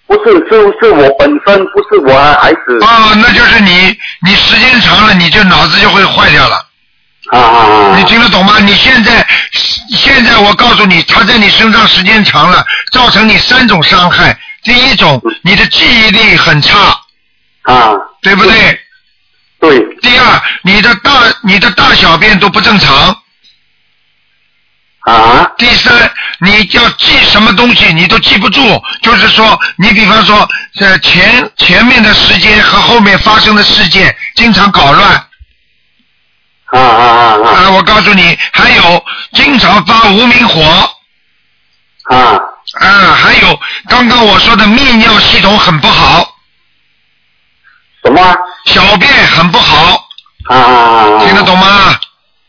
[0.07, 2.78] 不是，是是我本身，不是我孩子。
[2.81, 6.64] 哦，那就是你，你时间长了，你就脑子就会坏掉了。
[7.31, 7.59] 啊啊
[7.90, 7.96] 啊！
[7.98, 8.54] 你听得懂吗？
[8.61, 9.26] 你现在，
[9.90, 14.35] 现在我告诉你，他在你身上时间长了，造成你三种伤害。
[14.62, 16.78] 第一种，你的记忆力很差，
[17.62, 18.81] 啊，对不对？
[19.61, 21.11] 对，第二，你的大
[21.42, 23.23] 你的大小便都不正常。
[25.01, 28.61] 啊第三，你要记什么东西你都记不住，
[29.03, 30.49] 就是说，你比方说，
[30.81, 35.11] 呃，前前面的时间和后面发生的事件经常搞乱。
[36.66, 40.94] 啊啊啊啊啊，我告诉你，还有经常发无名火。
[42.11, 42.38] 啊！
[42.81, 46.37] 啊，还有刚刚我说的泌尿系统很不好，
[48.03, 48.37] 什么啊？
[48.68, 50.07] 小便很不好，
[50.50, 51.24] 啊啊啊！
[51.24, 51.98] 听得懂吗？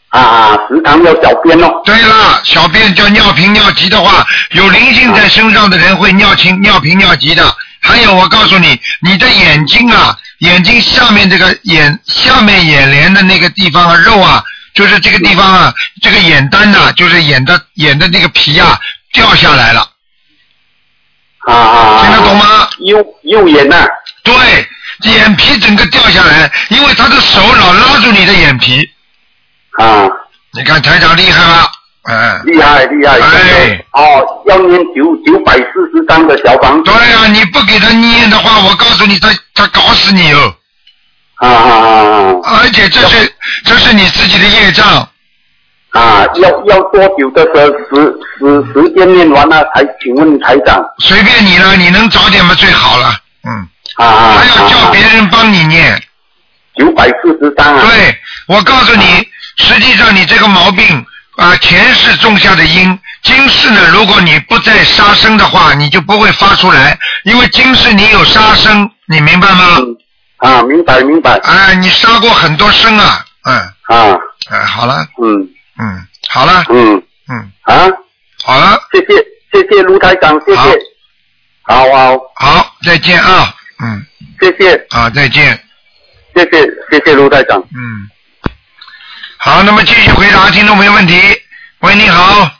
[0.10, 0.58] 啊啊！
[0.68, 1.82] 时常要小便哦。
[1.86, 7.56] 对了，小便叫尿频尿急的话，有灵性在身上的人会尿频尿频尿急的。
[7.82, 18.78] 还有，我告诉你，你的眼睛啊，眼睛下面这个眼下面眼帘的那个地方啊，肉啊，就是这个地方啊，这个眼丹呐、就是眼的眼的那个皮啊，
[19.14, 19.88] 掉下来了，
[21.48, 22.02] 啊啊啊！
[22.02, 22.68] 听得懂吗？
[22.80, 23.88] 右右眼呐、
[24.24, 24.34] 对，
[25.04, 28.90] 眼皮整个掉下来，因为他的手老拉住你的眼皮。
[29.78, 30.10] 啊，
[30.54, 31.72] 你看台长厉害吧？
[32.04, 33.20] 嗯，厉害厉害！
[33.20, 36.92] 哎哦，要念九九百四十张的小房子。
[36.92, 40.56] 对呀、你不给他念的话，我告诉你，他他搞死你哦！
[41.36, 43.34] 啊啊啊而且这是
[43.64, 44.86] 这是你自己的业障，
[45.92, 46.02] 啊！
[46.02, 49.86] 啊，要要多久的时时时时间念完了才？
[50.02, 50.84] 请问台长。
[51.00, 53.14] 随便你了，你能早点嘛最好了。
[53.48, 53.68] 嗯，
[54.00, 54.38] 啊啊！
[54.38, 56.02] 还要叫别人帮你念。
[56.76, 57.86] 九百四十三啊。
[57.86, 69.78] 对，我告诉你，实际上你这个毛病啊，前世种下的因，今世呢，如果你不再杀生的话，你就不会发出来，因为今世你有杀生，你明白吗？
[69.80, 69.98] 嗯。
[70.38, 71.36] 啊，明白明白。
[71.40, 73.58] 啊，你杀过很多生啊，嗯，
[73.98, 74.18] 啊，
[74.50, 75.50] 哎，好了，嗯。
[75.78, 77.04] 嗯，好了，嗯。
[77.28, 77.86] 嗯，啊，
[78.46, 79.16] 好了，谢谢
[79.52, 80.72] 谢谢卢台长，谢好。
[80.72, 80.80] 谢。
[81.64, 84.06] 好好，好，再见啊，嗯，
[84.40, 84.76] 谢谢。
[84.90, 85.58] 啊，再见，
[86.36, 86.62] 谢谢
[86.92, 87.58] 谢谢卢台长。
[87.74, 88.10] 嗯，
[89.38, 91.20] 好，那么继续回答听众朋友问题。
[91.80, 92.52] 喂，你好，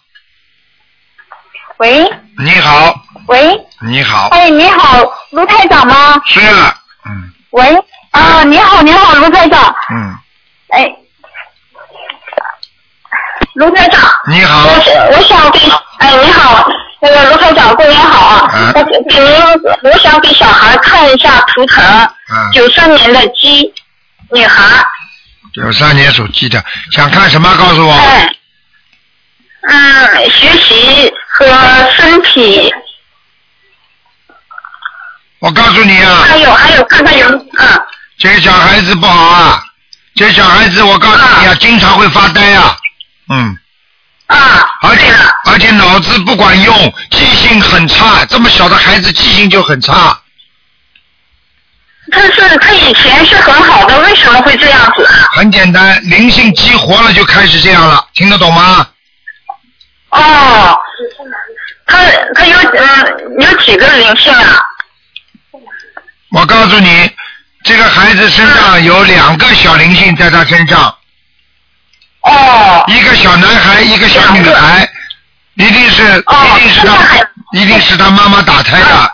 [1.78, 2.10] 喂。
[2.42, 2.96] 你好，
[3.28, 6.22] 喂，你好，哎，你好，卢台长吗？
[6.26, 6.74] 是了，
[7.06, 7.76] 嗯喂，
[8.12, 10.16] 啊，你好，你好，卢台长，嗯，
[10.70, 10.90] 哎，
[13.56, 15.60] 卢台长，你好，我是我想给，
[15.98, 16.66] 哎，你好，
[17.02, 19.34] 那个卢台长过年好啊，嗯我请您，
[19.84, 23.74] 我想给小孩看一下图腾，嗯，九三年的鸡，
[24.32, 24.84] 女孩，
[25.54, 27.56] 九三年属鸡的，想看什么？
[27.58, 27.94] 告诉我。
[27.94, 28.30] 哎，
[29.62, 31.46] 嗯，学习和
[31.96, 32.74] 身体，
[35.40, 37.82] 我告诉你啊，还有还有看看有，嗯，
[38.18, 39.64] 这小孩子不好啊，
[40.16, 42.76] 这小孩子我告诉你啊，经常会发呆啊，
[43.30, 43.58] 嗯，
[44.30, 45.12] 啊，而且
[45.46, 50.18] 而且脑子不管用，记性很差，这么小的孩子记性就很差。
[52.12, 55.30] 但是他以前是很好的，为什么会这样子啊？
[55.36, 58.88] 很简单，灵性激活了就开始这样了，听得懂吗？
[60.10, 60.78] 哦，
[61.86, 61.98] 他
[62.36, 64.60] 他有嗯有几个灵性啊？
[66.32, 67.12] 我告诉你，
[67.64, 70.96] 这个孩子身上有两个小灵性在他身上，
[72.22, 74.88] 哦，一个小男孩，一个小女孩，
[75.56, 76.96] 一定是哦一定是他
[77.54, 79.12] 一定是他妈妈打胎的，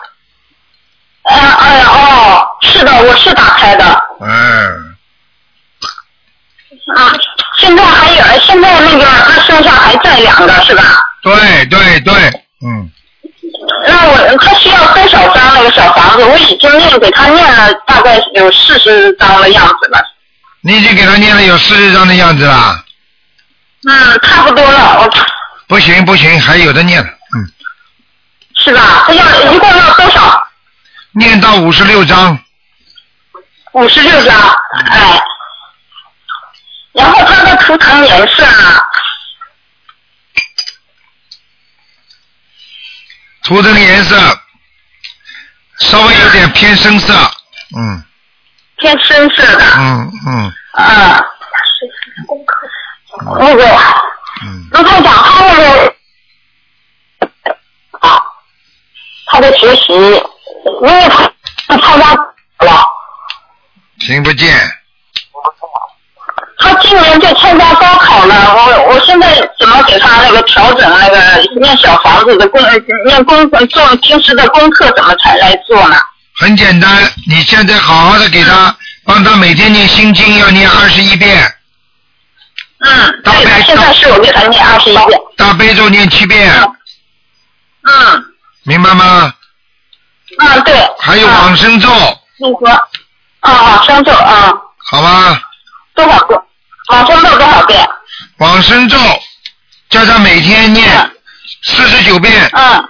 [1.24, 3.84] 哎哎哦，是的，我是打胎的。
[4.20, 4.96] 嗯，
[6.96, 7.12] 啊，
[7.58, 10.82] 现在还有，现在那个他身上还在两个是吧？
[11.22, 12.14] 对对对，
[12.62, 12.90] 嗯，
[13.86, 16.24] 那我他需要多少张那个小房子？
[16.24, 20.00] 我已经念给他念了大概有四十张的样子了。
[20.60, 22.82] 你已经给他念了有四十张的样子了，
[23.88, 25.10] 嗯，差不多了，我
[25.68, 27.52] 不行不行，还有的念，嗯，
[28.56, 29.04] 是吧？
[29.06, 30.46] 他要一共要多少？
[31.12, 32.38] 念到五十六章，
[33.72, 34.38] 五十六张，
[34.90, 35.22] 哎。
[36.92, 38.82] 然后它的图腾颜色啊，
[43.44, 44.40] 图腾颜色
[45.80, 47.12] 稍微有点偏深色，
[47.76, 48.02] 嗯
[48.78, 51.20] 偏深色的，嗯嗯啊。
[53.24, 53.64] 那个
[54.42, 55.94] 嗯，卢台长，他那个
[58.00, 58.20] 啊，
[59.26, 61.30] 他的学习，因为他
[61.66, 62.14] 他参加
[62.66, 62.86] 了，
[63.98, 64.54] 听不见，
[66.58, 68.54] 他今年就参加高考了。
[68.54, 71.16] 我我现在怎么给他那个调整那个
[71.58, 72.60] 念小房子的功
[73.06, 75.96] 念功做平时的功课怎么才来做呢？
[76.38, 81.55] 很简单，你现在好好的给他，帮他每天念心经要念二十一遍，
[82.88, 85.20] 嗯，大悲对，现在是我给他念二十一遍。
[85.36, 86.48] 大悲咒念七遍，
[87.82, 88.24] 嗯
[88.62, 89.32] 明白吗？
[90.38, 90.74] 嗯，对。
[91.00, 91.88] 还有啊往生咒，
[92.38, 92.70] 那个
[93.40, 94.52] 啊，往生咒啊，
[94.90, 95.40] 好吧？
[95.94, 96.42] 多少个？
[96.88, 97.88] 往生咒多少遍？
[98.38, 98.96] 往生咒
[99.90, 101.10] 叫他每天念嗯
[101.62, 102.88] 四十九遍，嗯，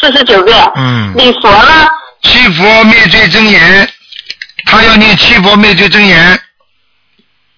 [0.00, 0.72] 四十九遍。
[0.76, 1.88] 嗯，礼佛呢？
[2.22, 3.88] 七佛灭罪真言，
[4.66, 6.40] 他要念七佛灭罪真言，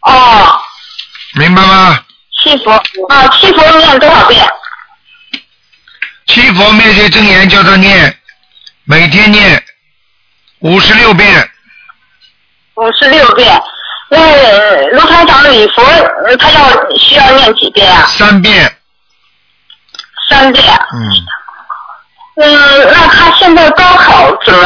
[0.03, 0.61] 哦，
[1.35, 1.99] 明白吗？
[2.42, 2.73] 七佛
[3.09, 4.47] 啊，七佛念多少遍？
[6.27, 8.18] 七佛灭罪真言叫他念，
[8.85, 9.62] 每天念
[10.61, 11.51] 五十六遍，
[12.75, 13.62] 五十六遍。
[14.11, 18.07] 那呃卢台长礼佛，呃他要需要念几遍啊？
[18.09, 18.77] 三遍，
[20.29, 20.64] 三遍。
[20.92, 24.61] 嗯，嗯，那他现在高考怎么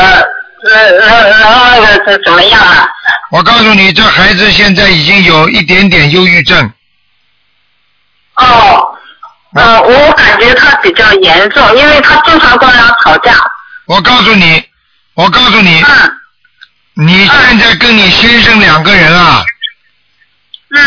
[0.64, 2.88] 能能能那个怎怎么样啊？
[3.30, 6.72] 我告诉你，这孩子现在已经有一点点忧郁症，
[8.36, 8.98] 哦，
[9.54, 13.34] 呃，我感觉他比较严重，因为他经常跟人家吵架。
[13.86, 14.64] 我告诉你，
[15.14, 16.12] 我告诉你，嗯。
[16.98, 19.44] 你现在跟你先生两个人啊，
[20.74, 20.80] 嗯，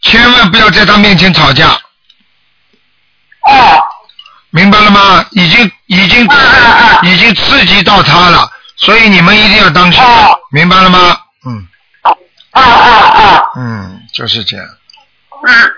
[0.00, 1.68] 千万不要在他面前吵架，
[3.42, 3.82] 哦，
[4.50, 5.26] 明白了吗？
[5.32, 7.10] 已经已经嗯嗯嗯。
[7.10, 10.02] 已经刺激到他了，所以你们一定要当心。
[10.02, 11.18] 哦，明白了吗？
[11.46, 11.66] 嗯
[12.52, 14.66] 啊啊啊，嗯，就是这样。
[15.46, 15.72] 嗯。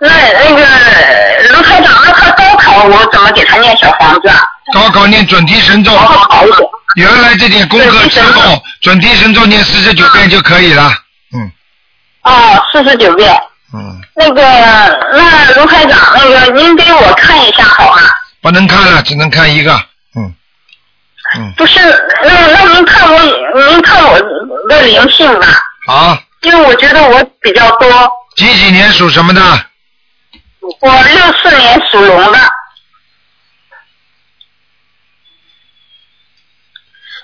[0.00, 4.40] 那那个卢台长，那他高考我怎么给他念小房子啊？
[4.72, 6.68] 高考念准提神咒，然后好一点。
[6.96, 10.92] 原来这点功课之后，准提神咒念四十九遍就可以了。
[11.32, 11.50] 嗯
[12.22, 13.32] 哦，四十九遍。
[13.72, 14.42] 嗯，那个，
[15.12, 18.02] 那卢台长，那个您给我看一下好吗？
[18.42, 19.80] 不能看了，只能看一个。
[21.56, 21.80] 不是，
[22.22, 23.20] 那那您看我，
[23.68, 24.18] 您看我
[24.68, 25.46] 的灵性吧，
[25.88, 27.88] 啊，因为我觉得我比较多。
[28.36, 29.40] 几几年属什么的？
[30.80, 32.38] 我六四年属龙的。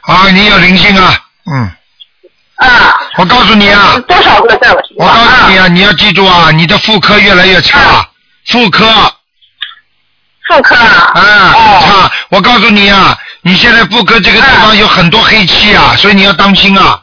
[0.03, 1.25] 啊，你有灵性啊。
[1.51, 1.71] 嗯，
[2.57, 2.97] 啊。
[3.17, 5.07] 我告诉你啊，多少个在我身我？
[5.07, 8.09] 告诉你啊，你要记住啊，你的妇科越来越差，
[8.47, 8.87] 妇科
[10.49, 11.13] 妇科啊。
[11.15, 11.81] 啊哦。
[11.85, 12.13] 差。
[12.31, 17.03] 我告诉你啊，你现在妇科这个地方有很多黑气啊，所以你要当心啊。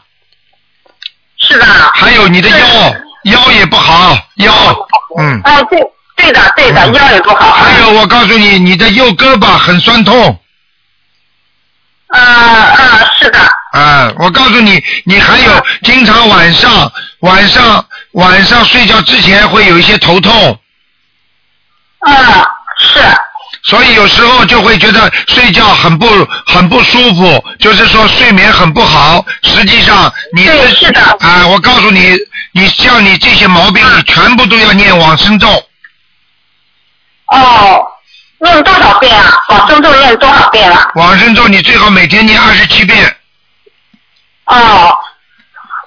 [1.38, 1.64] 是的。
[1.94, 4.52] 还有你的腰，腰也不好，腰，
[5.18, 5.40] 嗯。
[5.44, 5.80] 哎，对，
[6.16, 7.52] 对的，对的，嗯腰也不好。
[7.52, 10.40] 还有，我告诉你，你的右胳膊很酸痛，
[12.08, 13.38] 啊啊，是的。
[13.72, 20.58] 啊，我告诉你，你还有经常晚上晚上晚上睡觉之前会有一些头痛，
[22.00, 22.12] 啊，
[22.78, 23.00] 是，
[23.68, 26.06] 所以有时候就会觉得睡觉很不
[26.46, 29.22] 很不舒服，就是说睡眠很不好。
[29.42, 32.16] 实际上你对是的啊，我告诉你，
[32.52, 35.46] 你像你这些毛病，你全部都要念往生咒。
[37.26, 37.84] 哦，
[38.38, 39.34] 念多少遍啊？
[39.50, 40.90] 往生咒念多少遍啊？
[40.94, 43.14] 往生咒你最好每天念二十七遍。
[44.46, 44.96] 哦，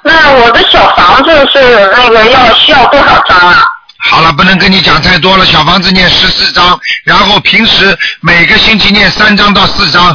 [0.04, 3.66] 那我的小房子是那个要需要多少张啊？
[4.04, 5.46] 好了，不能跟你讲太多了。
[5.46, 10.10] 小房子念十四章，然后平时每个星期念三章到四章。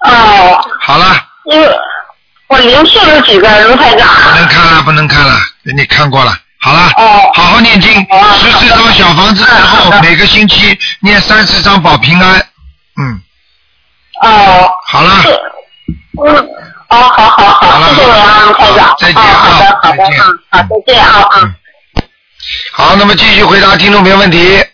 [0.00, 1.16] 哦，好了，
[1.50, 1.68] 因为
[2.48, 4.08] 我灵性有几个卢台长？
[4.14, 6.36] 不能看了，不能看了，给你看过了。
[6.60, 12.44] 好了，哦好好念经，哦十四张小房子之嗯好的后每个星期念三十张保平安。
[13.00, 13.22] 嗯，
[14.22, 15.22] 哦，好了，
[16.26, 16.36] 嗯，
[16.88, 18.94] 哦，好好好谢谢你啊，卢台长。
[18.98, 21.54] 再见好的，好的，再见嗯，好，再见啊，嗯。
[22.78, 24.64] 好，那么继续回答听众朋友问题。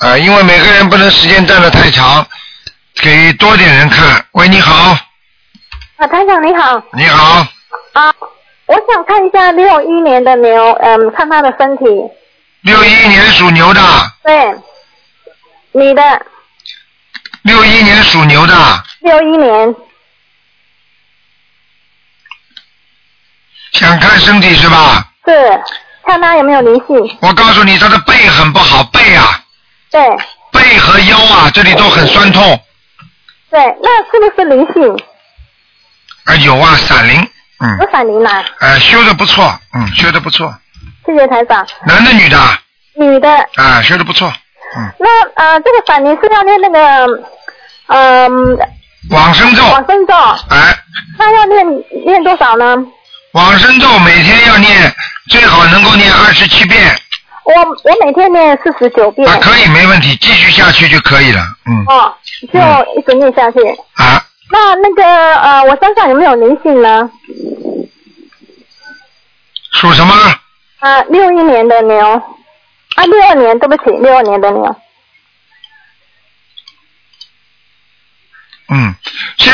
[0.00, 2.26] 啊、因为每个人不能时间站得太长，
[2.96, 4.26] 给多点人看。
[4.32, 4.98] 喂，你好，
[5.96, 6.82] 啊，台长你好。
[6.94, 7.46] 你好，
[7.92, 8.12] 啊，
[8.66, 11.84] 我想看一下六一年的牛，嗯，看他的身体。
[12.62, 13.80] 六一年属牛的，
[14.24, 14.56] 对，
[15.70, 16.02] 你的。
[17.42, 19.72] 六一年属牛的，六一年，
[23.70, 25.12] 想看身体是吧？
[25.24, 25.62] 是
[26.08, 27.18] 看他有没有灵性。
[27.20, 29.44] 我告诉你，他的背很不好，背啊，
[29.90, 30.00] 对
[30.50, 32.42] 背和腰啊，这里都很酸痛。
[33.50, 35.04] 对，那是不是灵性？
[36.24, 37.28] 啊，有啊，闪灵，
[37.60, 38.42] 嗯，有闪灵啊？
[38.60, 40.50] 呃，修的不错，嗯，修的不错，
[41.04, 41.66] 谢谢台长。
[41.86, 42.38] 男的女的，
[42.94, 44.32] 女的，啊，修的不错，
[44.76, 47.22] 嗯，那呃，这个闪灵是要念那个
[47.88, 48.58] 嗯
[49.10, 50.14] 往生咒，往生咒，
[50.48, 50.74] 哎，
[51.18, 51.66] 那要念
[52.06, 52.76] 念多少呢？
[53.32, 54.94] 往生咒每天要念，
[55.28, 56.98] 最好能够念二十七遍，
[57.44, 59.28] 我我每天念四十九遍。
[59.28, 62.14] 啊，可以，没问题，继续下去就可以了，嗯，哦，
[62.52, 62.58] 就
[62.98, 63.58] 一直念下去。
[63.94, 65.04] 啊，那那个
[65.36, 67.10] 呃，我身上有没有灵性呢？
[69.72, 70.14] 属什么？
[70.78, 71.98] 啊，六一年的牛，
[72.94, 74.76] 啊，六二年，对不起，六二年的牛。
[78.70, 78.94] 嗯，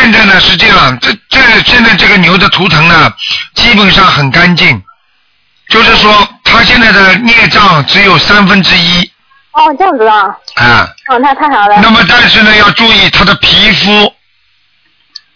[0.00, 3.10] 现在呢是这样，这这现在这个牛的图腾呢，
[3.54, 4.82] 基本上很干净，
[5.68, 9.10] 就是说它现在的孽障只有三分之一
[9.52, 10.88] 哦，这样子啊，啊。
[11.08, 11.78] 哦，那太好了。
[11.80, 14.12] 那么但是呢，要注意它的皮肤，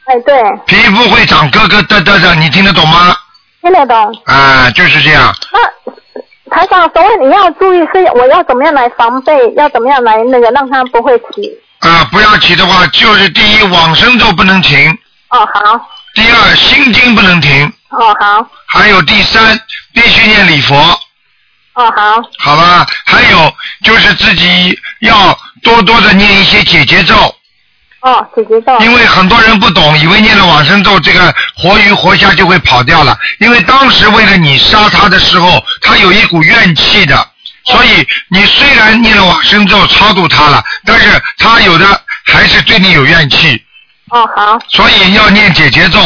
[0.05, 3.17] 哎，对，皮肤会长疙疙瘩瘩的，你听得懂吗？
[3.63, 4.23] 听得懂。
[4.27, 5.35] 啊，就是这样。
[5.53, 11.59] 那台长，所以你要注意是，我要怎么样来防备，要怎么样来那个让它不会起。
[11.81, 14.91] 啊，不要起的话，就是第一往生咒不能停，
[15.29, 19.61] 哦，好，第二心经不能停，哦，好，还有第三
[19.93, 20.75] 必须念礼佛，
[21.75, 22.87] 哦，好，好吧？
[23.05, 23.55] 还有
[23.85, 27.15] 就是自己要多多的念一些解结咒，
[28.01, 28.77] 哦，姐姐咒。
[28.81, 33.17] 因为很多人不懂，以为念了往生咒，这个活鱼活虾就会跑掉了。
[33.39, 37.29] 因为当时为了你杀他的时候，他有一股怨气的，
[37.69, 41.87] 所以你虽然念了往生咒超度他了，但是他有的
[42.25, 43.63] 还是对你有怨气，
[44.11, 45.99] 哦，好，所以要念解结咒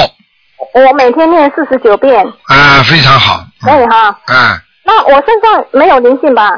[0.75, 3.45] 我每天念四十九遍，啊，非常好。
[3.61, 4.17] 可以哈。
[4.27, 6.51] 嗯，那我身上没有灵性吧？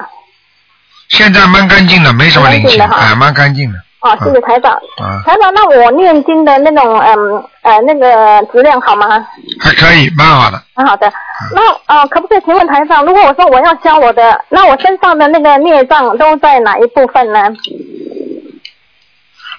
[1.08, 3.78] 现在蛮干净的，没什么灵性，蛮干净的哈哎，蛮干净的。
[4.04, 4.70] 哦，谢谢台长。
[4.98, 9.26] 啊，台长，那我念经的那种嗯呃那个质量好吗？
[9.58, 10.62] 还可以，蛮好的。
[10.74, 11.10] 蛮好的。
[11.54, 17.48] 那呃，可不可以请问台长，如果我说我要消我的，那我身上的那个孽障都在哪一部分呢？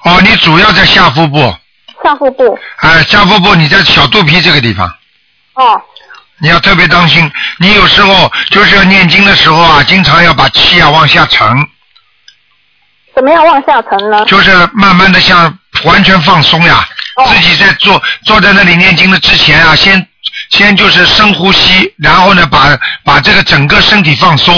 [0.06, 1.38] 哦，你主要在下腹部，
[2.04, 2.58] 下腹部。
[2.82, 4.88] 哎，下腹部你在小肚皮这个地方。
[5.56, 5.82] 哦，
[6.40, 11.48] 你要特别当心，你有时候就是要念经的时候啊，经常要把气啊往下沉，
[13.16, 14.26] 怎么样往下沉呢？
[14.26, 16.86] 就是慢慢的像完全放松呀。
[17.16, 20.06] 哦自己在坐坐在那里念经的之前啊，先
[20.50, 24.54] 先就是深呼吸，然后呢把把这个整个身体放松，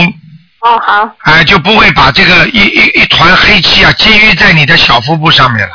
[0.62, 5.74] 哦，好，哎、就不会把这个一一一团黑气啊积淤在你的小腹部上面了。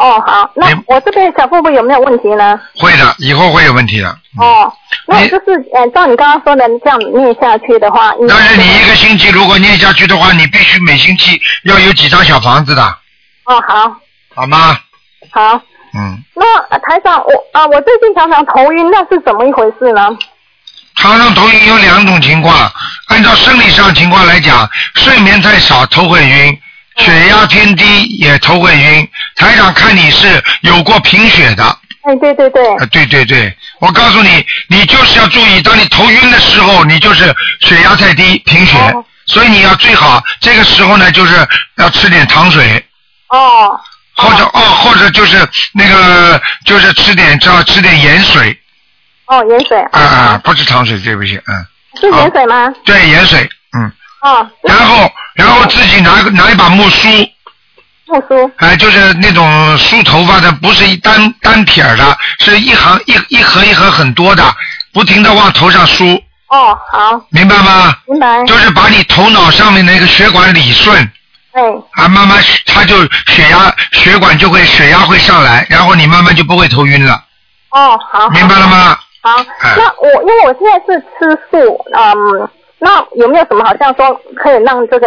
[0.00, 0.50] 哦，好。
[0.54, 2.58] 那我这边小腹部有没有问题呢？
[2.78, 4.08] 会的，以后会有问题的。
[4.38, 4.72] 哦，
[5.06, 12.82] 那我就是呃，照你刚刚说的这样念下去的话，但是你一个星期如果念下去的话，你必须每星期要有几张小房子的，
[13.44, 13.94] 哦，好，
[14.34, 14.78] 好吗？
[15.30, 15.60] 好。
[15.92, 16.22] 嗯。
[16.34, 20.08] 那、呃台长，我啊、我最近常常头晕，那是怎么一回事呢？
[20.96, 22.70] 常常头晕有两种情况，
[23.08, 26.58] 按照生理上情况来讲，睡眠太少头会晕，
[27.00, 29.08] 血压偏低也头会晕。
[29.36, 31.64] 台长看你是有过贫血的，
[32.02, 39.04] 哎，对对对，啊，对对对，我告诉你，你就是要注意，当你头晕的时候，你就是血压太低，贫血，哦。
[39.26, 41.46] 所以你要最好这个时候呢，就是
[41.76, 42.84] 要吃点糖水，
[43.28, 43.80] 哦。
[44.16, 48.54] 或者哦，或者就是那个就是吃点只要吃点盐水，
[49.26, 51.64] 哦，盐水，啊啊，不是糖水，对不起，嗯，
[51.98, 52.70] 是盐水吗？
[52.84, 53.48] 对，盐水，
[53.78, 53.90] 嗯，
[54.22, 57.08] 哦，然后然后自己拿拿一把木梳，
[58.06, 64.44] 木梳，哎，就是那种梳头发的，不是一单单撇儿的，是一行一一盒一盒很多的，
[64.92, 67.96] 不停的往头上梳，哦，好，明白吗？
[68.06, 70.98] 明白，就是把你头脑上面那个血管理顺，
[71.52, 71.62] 哎，
[71.92, 72.96] 啊，慢慢它就
[73.26, 77.14] 血压血管就会血压会上来，然后你慢慢就不会头晕了，
[77.70, 78.98] 哦，好，明白了吗？
[79.22, 79.74] 好，哎。
[79.76, 82.48] 那我因为我现在是吃素，嗯，
[82.82, 85.06] 那有没有什么好像说可以让这个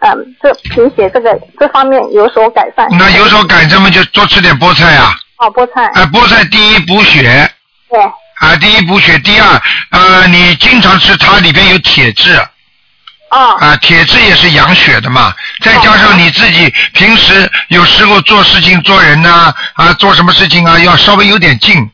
[0.00, 2.86] 嗯这贫血这个这方面有所改善？
[2.98, 7.50] 那有所改善嘛，就多吃点菠菜啊，哦，菠菜，啊，菠菜第一补血，
[7.88, 7.98] 对，
[8.40, 12.36] 啊，第一补血，第二，呃，你经常吃它里边有铁质，
[13.30, 21.90] 哦，啊，铁质也是养血的嘛，再加上你自己平时有时候做事情做人呐、啊，做什么事情啊，要稍微有点劲。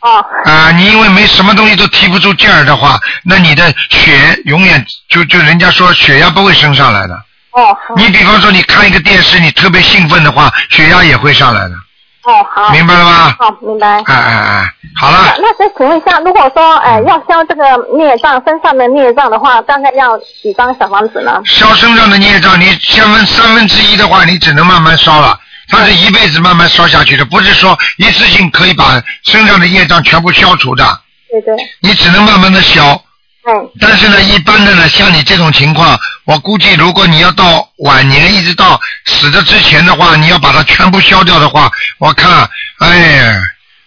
[0.00, 7.14] 哦，啊，你因为没什么东西都提不出劲儿的话，那你的血永远就就人家说血压不会升上来的。
[7.50, 11.74] 哦，你比方说你看一个电视，你特别兴奋的话，血压也会上来的，
[12.22, 13.34] 哦，好，明白了吗？
[13.40, 13.88] 好，明白。
[14.06, 17.64] 哎哎哎，好了，那再请问一下，如果说哎要消这个
[17.96, 21.40] 孽障身上的孽障的话，大概要几张小房子呢？
[21.46, 25.36] 消身上的孽障，你三分三分之一的话，你只能慢慢烧了。
[25.68, 31.00] 它是一辈子慢慢烧下去的，不是说一次性可以把身上的业障全部消除的，
[31.30, 33.02] 对对，你只能慢慢的消。
[33.46, 42.48] 嗯，但是呢，一般的呢，像你这种情况，我估计如果你要到晚年一直到死的之前的话，你要把它全部消掉的话，我看，
[42.80, 43.42] 哎呀，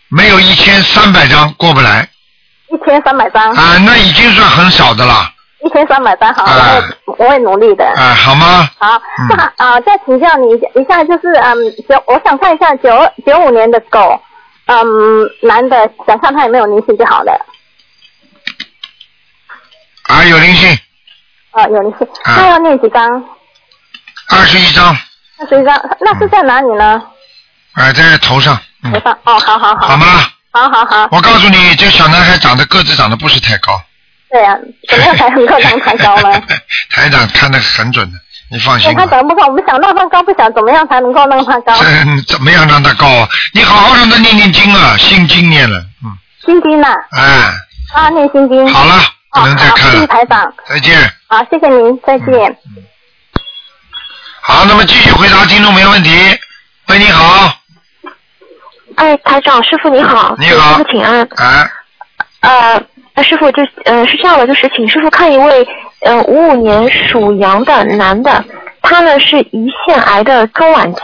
[0.09, 2.07] 没有一千三百张过不来。
[2.69, 5.29] 一千三百张，啊，那已经算很少的了
[5.63, 7.85] 一千三百单，好，我啊会我会努力的。
[7.95, 8.67] 啊，好吗？
[8.79, 11.55] 好，嗯那啊、再请教你一下，就是嗯，
[11.87, 12.89] 九，我想看一下九
[13.25, 14.19] 九五年的狗，
[14.65, 17.45] 嗯，男的，想看他有没有灵性就好了。
[20.07, 20.77] 啊，有灵性，
[21.51, 23.23] 啊，有灵性，啊他要念几张？
[24.29, 24.97] 二十一张，
[25.39, 27.03] 二十一张，那是在哪里呢？
[27.73, 29.19] 啊，在头上，嗯头，上。
[29.25, 29.87] 哦，好好好。
[29.89, 30.05] 好吗？
[30.53, 33.79] 好好好，我告诉你，这小男孩长得个子长得不是太高。
[34.31, 34.57] 对呀、
[34.87, 36.41] 怎么样才能够让他高呢？
[36.89, 38.17] 台长看得很准的，
[38.49, 39.11] 你放心对他吧。
[39.17, 41.73] 长不高，我们想让他高，不想怎么样才能够让他高？
[41.77, 43.27] 这怎么样让他高啊？
[43.53, 47.51] 你好好让他念念经啊，心经念了，嗯，心经呐，哎，
[47.93, 48.67] 啊，念心经。
[48.73, 48.99] 好了，
[49.31, 50.53] 不哦，能再好，谢谢看了，台长。
[50.67, 51.13] 再见。
[51.27, 52.57] 好，谢谢您，再见。
[54.41, 56.09] 好，那么继续回答听众朋友问题。
[56.87, 57.53] 喂，你好，
[58.95, 61.21] 哎，台长，师傅你好，你好师傅请安。
[61.37, 61.71] 哎，
[62.41, 62.83] 呃，
[63.13, 65.67] 那师傅就呃是这样的，就是请师傅看一位
[66.01, 68.43] 呃五五年属羊的男的，
[68.81, 70.99] 他呢是胰腺癌的中晚期，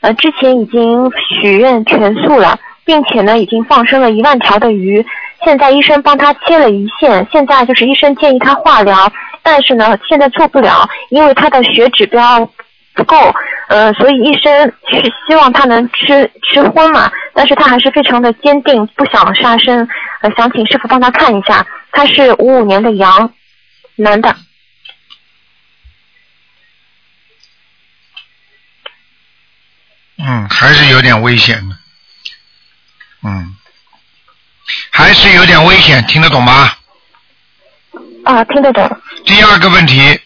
[0.00, 1.10] 呃之前已经
[1.40, 5.04] 许愿全素了，并且呢已经放生了一万条的鱼，
[5.44, 9.10] 现在医生帮他切了胰腺，现在就是医生建议他化疗，
[9.42, 12.48] 但是呢现在做不了，因为他的血指标
[12.98, 13.32] 不够，
[13.68, 19.88] 呃，所以医生是希望他能吃吃荤嘛，但是他还是非常的坚定，不想杀生，
[20.20, 23.32] 呃，想请师傅帮他看一下，他是五五年的羊，
[23.94, 24.34] 男的，
[30.18, 31.76] 嗯，还是有点危险的，
[33.22, 33.54] 嗯，
[34.90, 36.72] 还是有点危险，听得懂吗？
[38.24, 40.20] 啊，听得懂，第二个问题，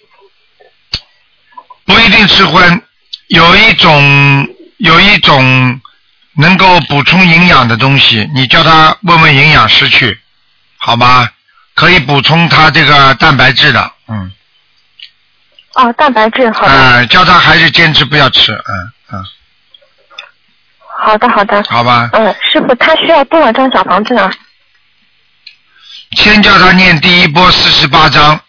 [1.93, 2.83] 不一定吃荤，
[3.29, 5.81] 有一种有一种
[6.37, 10.19] 能够补充营养的东西，你叫他问问营养师去，
[10.79, 11.29] 好吗？
[11.75, 14.33] 可以补充他这个蛋白质的，嗯，
[15.75, 16.67] 哦，蛋白质，好
[17.07, 19.25] 叫他还是坚持不要吃，嗯嗯，
[20.99, 24.31] 好的，好的，好吧，嗯，师傅，他需要多少张小房子呢？
[26.17, 28.41] 先叫他念第一波四十八章，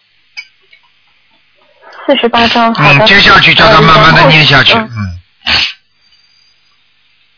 [2.06, 3.04] 四十八张，好的。
[3.04, 5.18] 嗯，接下去叫他慢慢的呃念下去，嗯嗯，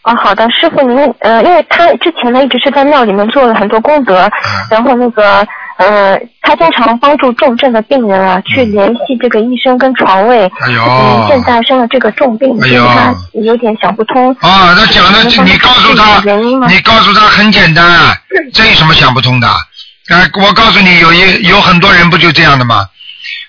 [0.05, 4.31] 哦，好的，师傅您呃，因为他之前呢一直是在庙里面做了很多功德，嗯
[4.71, 5.47] 然后那个
[5.79, 10.51] 呃，他经常帮助重症的病人啊去联系这个医生跟床位。
[10.61, 14.33] 哎呦嗯，现在生了这个重病，哎呦他有点想不通。
[14.41, 16.21] 啊，那讲的你告诉他
[16.69, 18.17] 你告诉他很简单，啊
[18.55, 19.47] 这有什么想不通的？
[19.47, 22.87] 啊，我告诉你，有一有很多人不就这样的吗？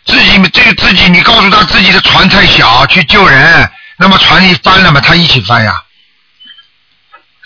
[0.05, 5.83] 自己这个自己，你告诉他自己的船太小，去救人，那么船一翻了嘛，他一起翻呀。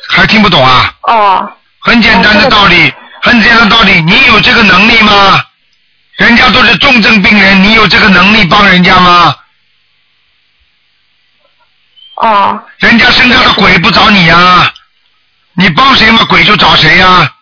[0.09, 0.93] 还听不懂啊？
[1.03, 1.53] 哦。
[1.79, 5.43] 很简单的道理，很简单的道理，你有这个能力吗？
[6.17, 9.35] 人家都是重症病人，你有这个能力帮人家吗？
[12.15, 12.63] 哦。
[12.77, 14.71] 人家身上的鬼不找你呀、
[15.53, 17.33] 你帮谁嘛，鬼就找谁呀、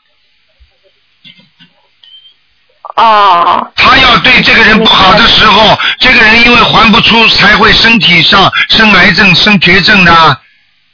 [2.99, 3.71] 哦。
[3.75, 10.41] 他要对这个人不好的时候，这个人因为还不出，才会身体上生癌症、生绝症的。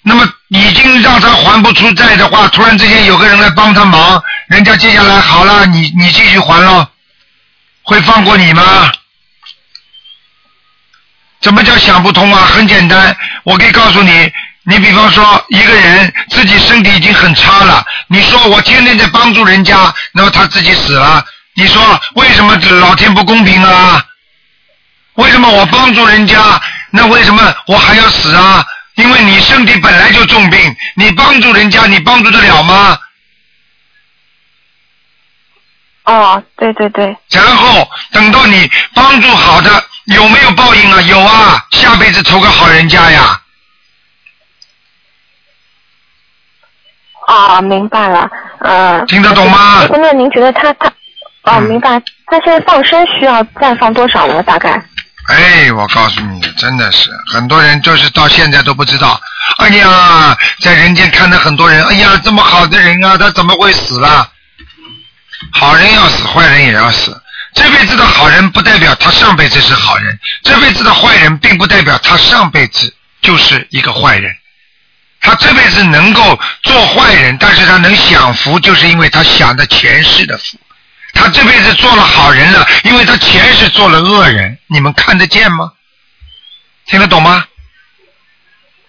[0.07, 6.87] 那么已经让他还不出债的话，突然之间有个人来帮他忙，人家接下来好了，你你继续还咯，
[7.81, 8.91] 会放过你吗？
[11.41, 12.47] 怎么叫想不通啊？
[12.53, 14.31] 很简单，我可以告诉你，
[14.63, 21.25] 你比方说一个人自己身体已经很差了，你说我天天在帮助人家，那么他自己死了，
[21.55, 21.81] 你说
[22.15, 24.05] 为什么老天不公平啊？
[25.15, 28.65] 为什么我帮助人家，那为什么我还要死啊？
[28.95, 32.97] 因为你身体本来就重病，你帮助人家，你帮助得了吗？
[36.03, 37.15] 哦，对对对。
[37.29, 41.01] 然后等到你帮助好的，有没有报应啊？
[41.01, 43.41] 有啊，下辈子投个好人家呀。
[47.27, 48.29] 啊，明白了，
[48.59, 49.05] 呃。
[49.05, 50.91] 听得懂吗那您觉得他他，
[51.45, 52.01] 哦，明白。
[52.27, 54.41] 他现在放生需要再放多少呢？
[54.43, 54.71] 大概？
[55.27, 59.19] 哎，我告诉你，真的是很多人就是到现在都不知道。
[59.57, 64.29] 哎呀，在人间看到很多人，哎呀，这么好的人啊，他怎么会死了？
[65.51, 67.19] 好人要死，坏人也要死。
[67.53, 74.35] 这辈子的好人不代表他上辈子是好人，这辈子的坏人并不代表他上辈子就是一个坏人。
[75.21, 80.57] 他这辈子能够做坏人，但是他能享福，就是因为他享的前世的福。
[81.15, 85.71] 他这辈子做了好人了，因为他前世做了恶人，你们看得见吗？
[86.85, 87.43] 听得懂吗？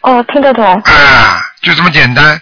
[0.02, 0.78] 哦，听得懂。
[0.82, 2.38] 啊，就这么简单。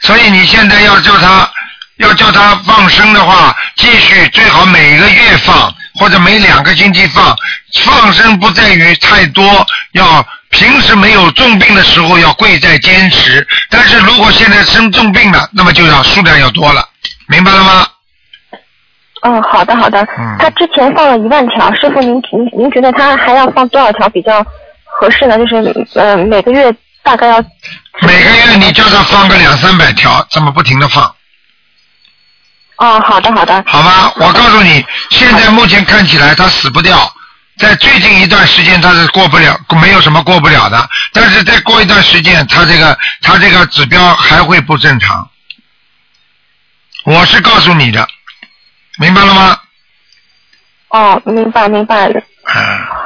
[0.00, 1.50] 所以你现在要叫他，
[1.98, 7.36] 要叫他放生的话，继续最好每个月放，或者每两个星期放。
[7.84, 13.46] 放生不在于太多，要平时没有重病的时候要贵在坚持。
[13.68, 16.88] 但是如果现在生重病了，那么就要数量要多了，
[17.26, 17.86] 明白了吗？
[19.22, 20.06] 嗯，好的好的。
[20.38, 24.44] 他之前放了一万条，师傅您您您觉得他还要放多少条比较
[24.84, 25.36] 合适呢？
[25.38, 27.38] 就是呃每个月大概要
[28.00, 31.04] 每个月你叫他放个两三百条，这么不停的放，
[32.76, 33.62] 哦，好的好的。
[33.66, 34.10] 好吗？
[34.16, 37.12] 我告诉你，现在目前看起来他死不掉，
[37.58, 40.88] 在最近一段时间他是过不了，没有什么过不了的。
[41.12, 45.28] 但是再过一段时间，他这个他这个指标还会不正常。
[47.04, 48.06] 我是告诉你的，
[49.00, 49.58] 明白了吗？
[50.90, 52.20] 哦，明白明白了。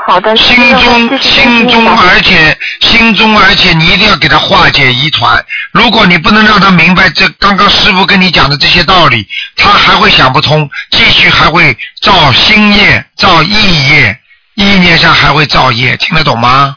[0.08, 0.36] 好的。
[0.36, 5.44] 心中心中，而且心中，而且你一定要给他化解疑团。
[5.70, 14.18] 如果你不能让他明白这刚刚师傅跟你讲的这些道理，他还会想不通，继续还会造心业、造意业，
[14.54, 16.76] 意念上还会造业，听得懂吗？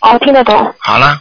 [0.00, 0.74] 哦，听得懂。
[0.78, 1.20] 好了，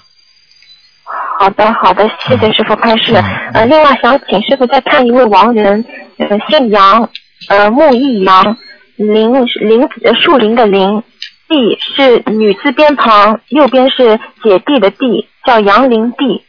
[1.42, 3.16] 好的，好的，谢谢师傅开示。
[3.52, 5.84] 呃，另外想请师傅再看一位亡人，
[6.20, 7.10] 呃，姓杨，
[7.48, 8.56] 呃，木易杨，
[8.96, 11.02] 林林呃树林的林，
[11.50, 16.46] 弟是女字边旁，右边是姐弟的弟，叫杨林弟。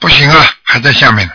[0.00, 1.32] 不行啊，还在下面呢，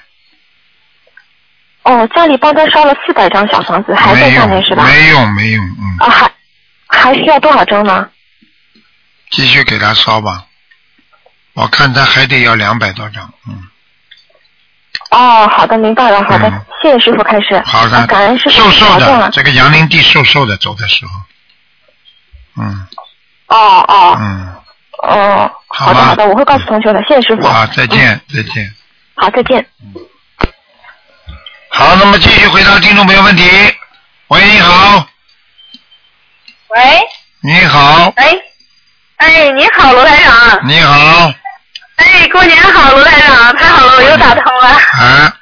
[1.83, 4.83] 哦，家里帮他烧了四百张小房子，还在下面是吧？
[4.83, 6.29] 没用，没用，嗯，啊，还
[6.87, 8.09] 还需要多少张呢？
[9.29, 10.45] 继续给他烧吧。
[11.53, 13.67] 我看他还得要两百多张，嗯，
[15.09, 16.49] 哦，好的，明白了，好的，
[16.81, 17.59] 谢谢师傅开始。
[17.65, 18.99] 好的啊感恩师傅瘦瘦。
[18.99, 22.87] 的这个杨林地瘦瘦的走的时候，嗯
[23.47, 23.57] 哦
[23.87, 24.55] 哦嗯，
[25.01, 27.47] 哦，好的吧好的，我会告诉同学的，谢谢师傅。
[27.47, 28.73] 好，再见，再见。
[29.15, 29.65] 好，再见。
[31.69, 33.43] 好，那么继续回答听众朋友问题。
[34.27, 35.07] 喂，你好，
[36.69, 37.01] 喂，
[37.41, 38.37] 你好，哎，
[39.17, 40.67] 哎，你好，罗台长。
[40.67, 41.33] 你好，
[41.95, 44.67] 哎，过年好，罗台长，太好了，我又打通了。
[44.67, 45.37] 啊，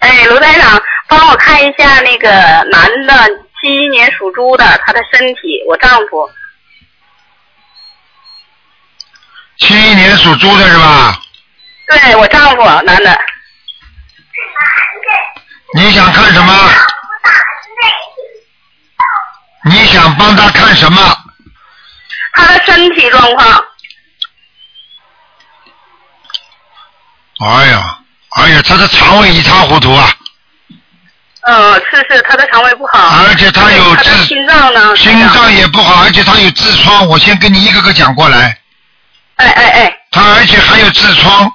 [0.00, 2.30] 哎，罗台长，帮我看一下那个
[2.70, 3.28] 男的，
[3.60, 6.30] 七一年属猪的，他的身体，我丈夫。
[9.58, 11.20] 七一年属猪的是吧？
[11.88, 13.20] 对我丈夫，男的。
[15.74, 16.52] 你想看什么？
[19.64, 21.18] 你想帮他看什么？
[22.34, 23.64] 他的身体状况，
[27.40, 27.98] 哎呀，
[28.30, 30.10] 哎呀，他的肠胃一塌糊涂啊！
[31.42, 33.24] 嗯，是是，他的肠胃不好。
[33.26, 34.96] 而且他有他的痔心脏呢？
[34.96, 37.06] 心脏也不好，而且他有痔疮。
[37.06, 38.58] 我先跟你一个个讲过来。
[39.36, 39.96] 哎哎哎。
[40.10, 41.52] 他而且还有痔疮。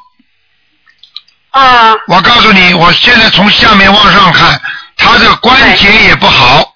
[1.52, 1.96] 啊。
[2.08, 4.62] 我告诉你，我现在从下面往上看，
[4.96, 6.74] 他的关节也不好。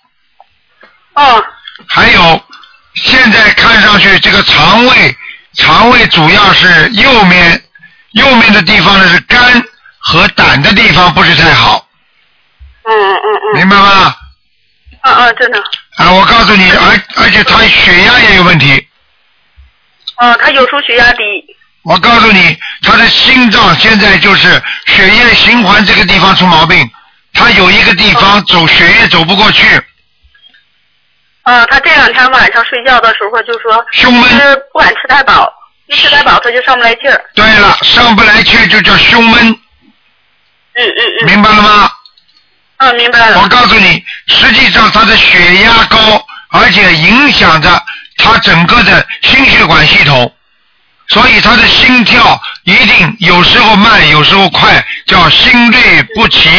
[1.14, 1.44] 哦。
[1.88, 2.42] 还有，
[2.96, 5.18] 现在看上去这个肠胃，
[5.56, 7.62] 肠胃主要是右面，
[8.12, 9.64] 右面的地方呢是肝
[10.00, 11.88] 和胆的地方不是太好，
[12.84, 13.58] 嗯嗯嗯。
[13.58, 14.16] 明白吗？
[15.04, 15.60] 嗯嗯，真的。
[15.98, 18.88] 啊，我告诉你，而而且他血压也有问题。
[20.16, 21.24] 啊，他有时候血压低。
[21.84, 26.88] 我告诉你，他的心脏现在就是血液循环这个地方出毛病，
[27.34, 29.66] 他有一个地方走血液走不过去，
[31.44, 35.52] 嗯，他这两天晚上睡觉的时候就说，胸闷就是不敢吃太饱，
[35.88, 37.26] 一吃太饱他就上不来气儿。
[37.34, 41.26] 对了，上不来气就叫胸闷，嗯嗯嗯。
[41.26, 41.92] 明白了吗？
[42.78, 43.42] 嗯，明白了。
[43.42, 45.98] 我告诉你，实际上他的血压高，
[46.52, 47.84] 而且影响着
[48.18, 50.32] 他整个的心血管系统，
[51.10, 56.50] 所以他的心跳一定有时候慢，有时候快，叫心律不齐，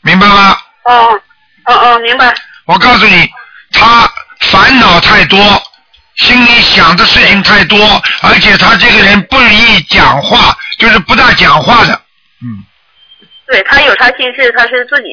[0.00, 0.56] 明白吗？
[0.84, 1.20] 哦，
[1.66, 2.34] 哦哦，明白。
[2.66, 3.28] 我告诉你，
[3.72, 4.06] 他
[4.52, 5.40] 烦恼太多，
[6.16, 11.94] 心里想的事情太多，而且他这个人不易讲话，就是不大讲话的。
[12.42, 12.62] 嗯
[13.46, 15.08] 对他有啥心事，他是自己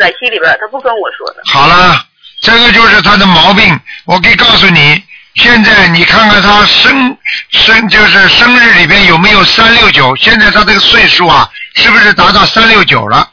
[0.00, 1.42] 在心里边，他不跟我说的。
[1.44, 2.04] 好了，
[2.40, 3.80] 这个就是他的毛病。
[4.04, 5.02] 我可以告诉你，
[5.34, 7.16] 现在你看看他生
[7.50, 10.14] 生就是生日里边有没有三六九？
[10.16, 13.30] 现在他这个岁数啊，是不是达到三六九了？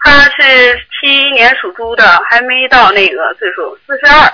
[0.00, 4.32] 他是七一年属猪的，还没到那个岁数，四十二。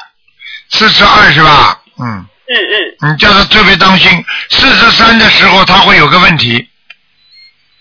[0.71, 1.81] 四十二是吧？
[2.01, 2.57] 嗯，嗯
[3.03, 6.69] 嗯，你叫他特别当心，四十三的时候他会有个问题。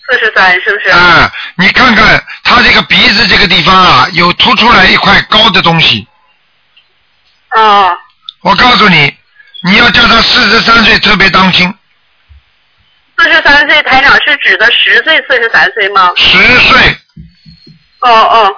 [0.05, 0.89] 四十三是不是？
[0.89, 6.07] 啊，你看看他这个鼻子这个地方啊，有凸出来一块高的东西。
[7.55, 7.97] 哦。
[8.41, 9.15] 我告诉你，
[9.63, 11.73] 你要叫他四十三岁特别当心，
[13.17, 16.11] 四十三岁台长是指的十岁、四十三岁吗？
[16.17, 16.97] 十岁。
[18.01, 18.55] 哦哦，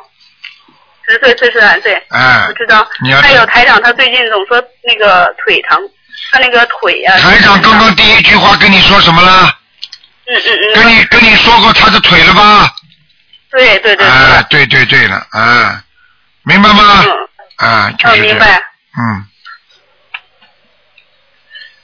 [1.08, 1.94] 十岁、四十三岁。
[2.10, 3.22] 哎我知道你要。
[3.22, 5.80] 还有台长，他最近总说那个腿疼，
[6.32, 9.58] 他那个腿呀、台长刚刚第一句话跟你说什么了？
[10.28, 10.74] 嗯嗯嗯。
[10.74, 12.70] 跟你跟你说过他的腿了吧？
[13.52, 14.06] 对对对。
[14.06, 15.82] 啊，对对对了，嗯，
[16.44, 17.06] 明白吗？
[17.58, 18.36] 啊，就是嗯，这样。
[18.36, 18.64] 明白。
[18.98, 19.26] 嗯。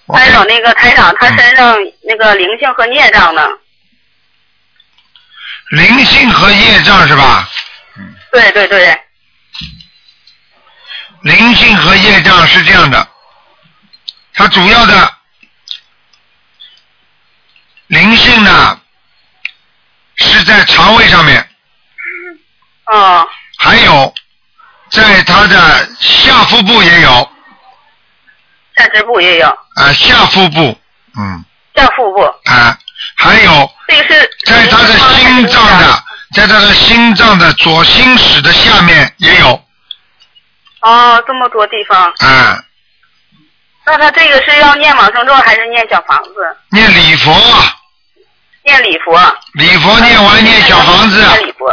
[0.07, 3.47] 我还有那个台长，他身上那个灵性和孽障呢？
[5.69, 7.47] 灵性和业障是吧？
[8.31, 8.99] 对对对。
[11.21, 13.07] 灵性和业障是这样的，
[14.33, 15.13] 它主要的
[17.87, 18.79] 灵性呢
[20.15, 21.49] 是在肠胃上面，
[22.85, 23.27] 哦。
[23.57, 24.11] 还有
[24.89, 27.31] 在它的下腹部也有，
[28.75, 30.79] 下肢部也有，啊，下腹部，
[31.15, 31.45] 嗯，
[31.75, 32.21] 下腹部。
[32.49, 32.75] 啊，
[33.17, 36.03] 还有这个是在他的心脏的，
[36.33, 39.63] 在他的心脏的左心室的下面也有，
[40.81, 42.13] 哦，这么多地方。
[42.19, 42.63] 嗯，
[43.85, 46.31] 那他这个是要念往生咒还是念小房子？
[46.69, 47.31] 念礼佛，
[48.63, 49.19] 念礼佛。
[49.53, 51.69] 礼佛念完念小房子，念礼佛。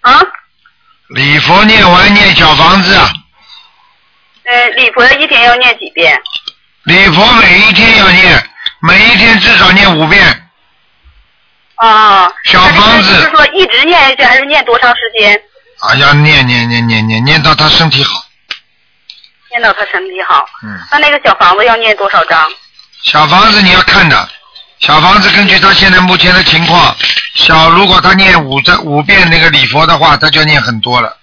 [0.00, 0.20] 啊？
[1.08, 2.98] 礼佛念完念小房子，
[4.44, 6.18] 呃，礼佛一天要念几遍？
[6.84, 8.50] 礼佛每一天要念，
[8.80, 10.50] 每一天至少念五遍，
[11.76, 12.32] 啊。
[12.44, 15.40] 小房子就是说一直念下去，还是念多长时间？
[15.86, 18.24] 啊，要念念念念念念到他身体好，
[19.50, 20.46] 念到他身体好。
[20.62, 20.80] 嗯。
[20.90, 22.50] 那那个小房子要念多少张？
[23.02, 24.28] 小房子你要看的，
[24.80, 26.96] 小房子根据他现在目前的情况，
[27.34, 31.18] 小如果他念五张五遍那个礼佛的话，他就念很多了，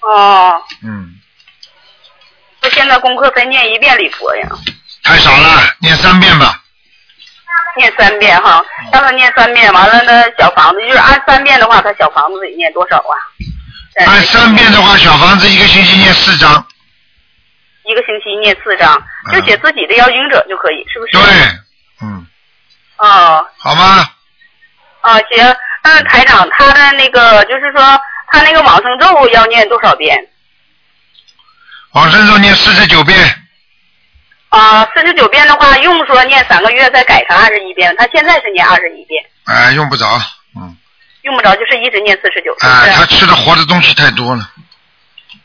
[0.00, 1.14] 哦，嗯，
[2.60, 4.48] 他现在功课才念一遍礼佛呀，
[5.04, 6.60] 太少了，念三遍吧，
[7.76, 13.14] 念三遍哈，让他念三遍，完了呢，小房子就是按三遍的话，他小房子得念多少啊？
[14.04, 16.66] 按三遍的话，小房子一个星期念四张，
[17.84, 21.12] 一个星期念四张，就写自己的要经者就可以，是不是？
[21.12, 21.24] 对，
[22.02, 22.26] 嗯，
[22.98, 24.08] 哦，好吗？
[25.00, 25.56] 啊，行。
[25.82, 28.00] 那台长他的那个就是说，
[28.32, 30.18] 他那个往生咒要念多少遍？
[31.92, 33.16] 往生咒念四十九遍，
[34.48, 40.06] 啊，四十九遍的话，用说念三个月再改成二十一遍，他现在是念二十一遍，哎、用不着，
[41.26, 42.98] 用不着就是一直念四十九，是不哎、是？
[42.98, 44.48] 他吃的活的东西太多了，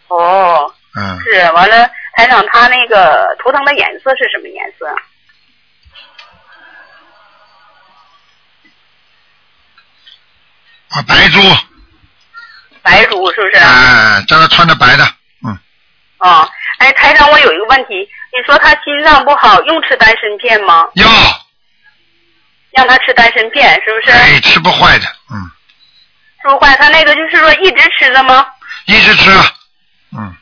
[0.07, 1.51] 哦，嗯，是。
[1.53, 4.85] 完了，台长他那个图腾的颜色是什么颜色？
[10.89, 11.39] 啊，白猪，
[12.83, 13.55] 白猪是不是？
[13.57, 15.03] 哎，叫他穿的白的，
[15.43, 15.57] 嗯
[16.19, 20.85] 哦，哎，台长，我有一个问题，你说他心脏不好，用吃丹参片吗？
[20.95, 21.07] 要，
[22.71, 24.11] 让他吃丹参片，是不是？
[24.11, 25.49] 哎，吃不坏的，嗯，
[26.41, 28.45] 吃不坏，他那个就是说一直吃的吗？
[28.85, 29.29] 一直吃，
[30.17, 30.35] 嗯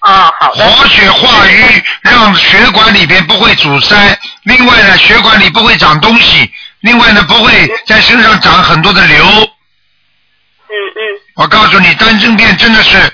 [0.00, 0.64] 啊，好的。
[0.64, 3.96] 活血化瘀，让血管里边不会阻塞。
[4.44, 6.52] 另外呢，血管里不会长东西。
[6.80, 9.24] 另外呢，不会在身上长很多的瘤。
[9.24, 11.00] 嗯嗯。
[11.36, 13.12] 我告诉你，丹参片真的是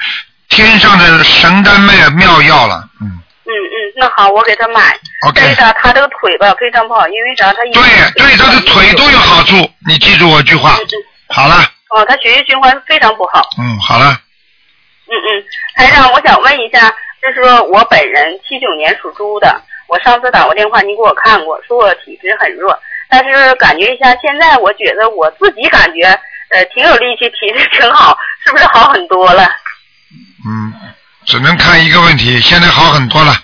[0.49, 2.88] 天上的神丹妙妙药了。
[3.01, 3.07] 嗯
[3.45, 4.95] 嗯嗯，那好，我给他买。
[5.28, 7.07] OK 为啥他这个腿吧非常不好？
[7.09, 7.53] 因为啥？
[7.53, 9.70] 他对对，他的腿都有好处。
[9.86, 10.76] 你记住我一句话。
[11.28, 11.64] 好了，
[11.95, 13.43] 哦，他血液循环非常不好。
[13.59, 14.12] 嗯，好了，
[15.07, 15.45] 嗯嗯，
[15.76, 16.88] 台长，我想问一下，
[17.20, 22.78] 就是说我本人七九年属猪的，我上次打过电话，你给我看过，说我体质很弱，
[23.11, 26.03] 但是感觉一下，现在我觉得我自己感觉
[26.51, 29.45] 呃挺有力气，体质挺好，是不是好很多了？
[30.47, 30.72] 嗯，
[31.26, 33.34] 只能看一个问题，现在好很多了。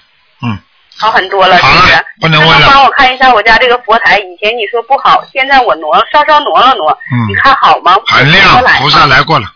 [0.99, 2.05] 好很多了，是不是？
[2.21, 7.97] 不能问了帮我看一下我家这个佛台，以前你说不好，现在我挪稍稍挪了挪，嗯你看好吗？
[8.07, 9.53] 很亮，菩萨来过了。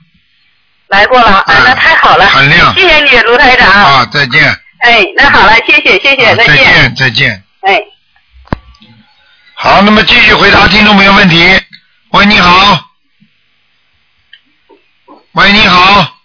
[0.86, 3.68] 来过了，哎，那太好了，很亮谢谢你，卢台长。
[3.68, 4.44] 啊，再见。
[4.80, 6.56] 哎，那好了，谢谢谢谢，啊再见。
[6.56, 7.42] 见，再见。
[7.62, 7.82] 哎。
[9.54, 11.60] 好，那么继续回答听众朋友问题。
[12.10, 12.78] 喂，你好。
[15.32, 16.21] 喂，你好。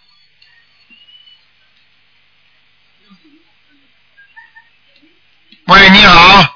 [5.68, 6.54] 喂，你好。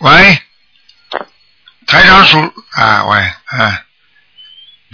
[0.00, 0.42] 喂，
[1.86, 2.40] 台长数
[2.72, 3.80] 啊，喂，啊，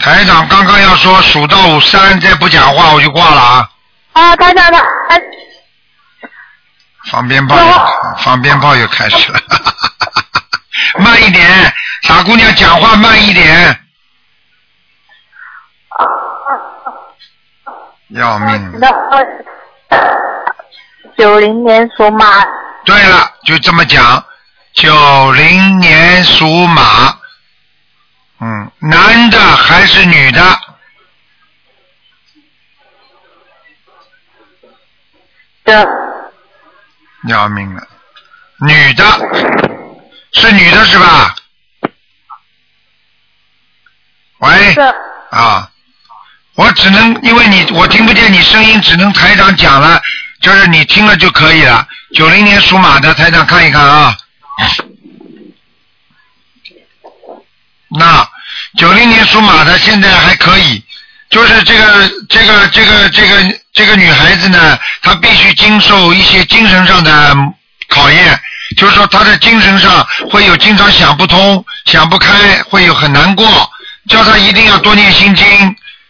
[0.00, 3.70] 台长刚刚要说数到五三再不讲话我就挂了啊。
[4.12, 5.18] 啊，台长的，哎
[7.10, 9.40] 放鞭炮又放鞭炮又开始了，
[11.00, 13.84] 慢一点，傻姑娘讲话慢一点。
[18.08, 18.78] 要命！
[18.80, 18.88] 那
[21.16, 22.44] 九零年属马，
[22.84, 24.24] 对了，就这么讲，
[24.72, 27.18] 九零年属马，
[28.40, 30.40] 嗯，男的还是女的？
[35.64, 35.86] 的，
[37.28, 37.86] 要命了，
[38.60, 39.04] 女的，
[40.32, 41.34] 是女的是吧？
[44.38, 44.74] 喂，
[45.30, 45.70] 啊，
[46.58, 50.02] 我只能因为你我听不见你声音，只能台长讲了，
[50.42, 51.86] 就是你听了就可以了。
[52.16, 54.16] 九零年属马的台长看一看啊。
[57.96, 58.28] 那
[58.76, 60.82] 九零年属马的现在还可以，
[61.30, 67.36] 就是这个这个这个这个这个女孩子呢，她必须经受一些精神上的
[67.88, 68.40] 考验，
[68.76, 73.46] 就是说她的精神上会有经常想不通、想不开，会有很难过，
[74.08, 75.46] 叫她一定要多念心经，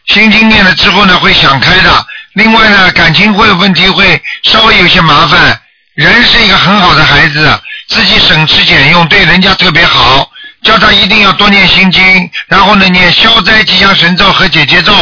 [0.09, 2.07] 心经念了之后呢会想开的。
[2.35, 5.61] 另外呢，感情会有问题，会稍微有些麻烦。
[5.95, 10.31] 人是一个很好的孩子，自己省吃俭用，对人家特别好。
[10.63, 14.93] 叫他一定要多念心经，然后呢念消灾吉祥神咒和解结咒，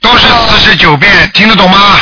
[0.00, 2.00] 都是四十九遍，听得懂吗？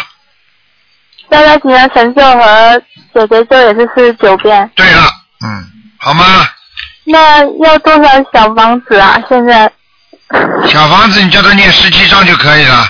[1.31, 2.83] 消灾吉祥神咒和
[3.15, 4.71] 姐姐咒也是四十九遍。
[4.75, 5.03] 对了，
[5.45, 5.65] 嗯，
[5.99, 6.25] 好吗？
[7.05, 9.17] 那要多少小房子啊？
[9.29, 9.71] 现在
[10.69, 12.85] 小房子你叫他念十七章就可以了，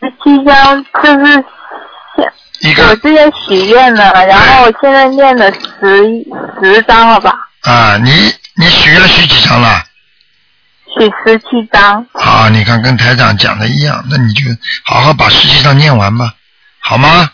[0.00, 1.44] 十七章就是
[2.60, 6.24] 一个我之前许愿了，然后我现在念了十
[6.62, 7.32] 十张了吧？
[7.62, 8.10] 啊，你
[8.56, 9.82] 你许愿许几张了？
[10.98, 12.04] 许十七张。
[12.12, 14.44] 好，你看跟台长讲的一样，那你就
[14.84, 16.34] 好好把十七章念完吧，
[16.80, 17.30] 好吗？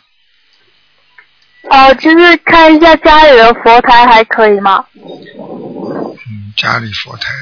[1.71, 4.85] 哦，就是看一下家里的佛台还可以吗？
[4.95, 7.33] 嗯，家里佛台。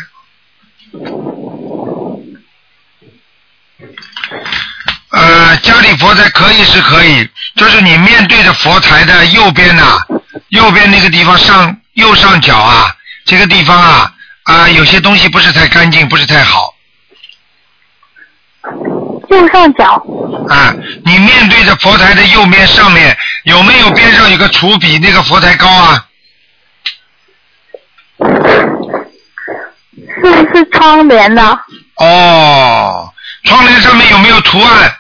[5.11, 10.01] 呃，家里佛台可以是可以，就是你面对着佛台的右边呐、
[10.49, 14.13] 右边那个地方上右上角啊，这个地方啊
[14.45, 16.75] 啊、有些东西不是太干净，不是太好
[19.31, 20.03] 右上角。
[20.49, 20.75] 啊。
[21.05, 26.07] 你面对着佛台的右面上面有没有边上有个橱比那个佛台高啊？
[30.25, 31.61] 是不是窗帘的？
[31.97, 33.13] 哦，
[33.45, 34.97] 窗帘上面有没有图案？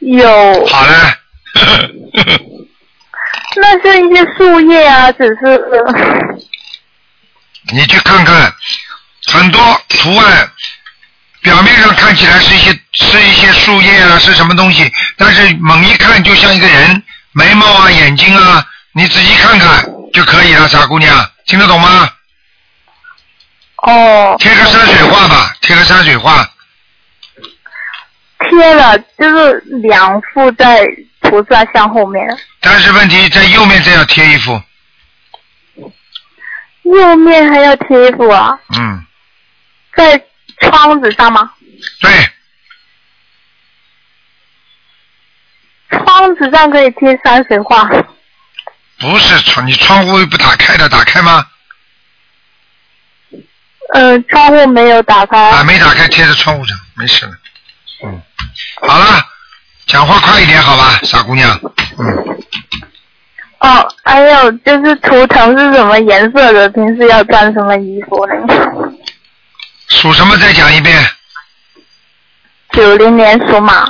[0.00, 0.66] 有。
[0.66, 0.94] 好嘞，
[3.60, 5.60] 那是一些树叶啊，只是
[7.72, 8.52] 你去看看，
[9.26, 10.50] 很多图案
[11.42, 17.02] 表面上看起来是一些是一些树叶啊，是什么东西，但是猛一看就像一个人，
[17.32, 22.10] 眉毛啊、眼睛啊，你仔细看看，就可以了，傻姑娘，听得懂吗？
[23.82, 24.36] 哦。
[24.38, 26.48] 贴个山水画吧，贴个山水画。
[28.48, 30.84] 贴了，就是两幅在
[31.20, 32.26] 菩萨像后面，
[32.60, 34.60] 但是问题在右面再要贴一幅，
[36.82, 39.04] 右面还要贴一幅啊，嗯，
[39.94, 40.20] 在
[40.60, 41.52] 窗子上吗？
[42.00, 42.10] 对，
[45.90, 47.88] 窗子上可以贴山水画。
[48.98, 51.46] 不是窗，你窗户不打开的，打开吗？
[53.94, 55.50] 呃，窗户没有打开。
[55.50, 57.32] 啊，没打开，贴在窗户上，没事了。
[58.04, 58.20] 嗯，
[58.82, 59.24] 好了，
[59.86, 61.58] 讲话快一点，好吧，傻姑娘。
[61.98, 62.36] 嗯
[63.60, 66.66] 哦，还有就是图腾是什么颜色的？
[66.70, 68.32] 平时要穿什么衣服呢？
[69.88, 70.34] 属什么？
[70.38, 70.96] 再讲一遍。
[72.72, 73.84] 九零年属马。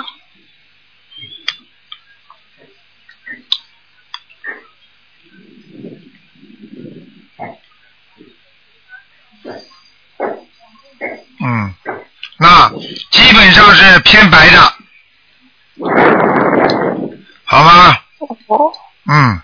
[11.43, 11.75] 嗯，
[12.39, 12.69] 那
[13.11, 14.61] 基本上是偏白的，
[17.45, 17.99] 好吗？
[18.47, 18.73] 哦。
[19.07, 19.41] 嗯，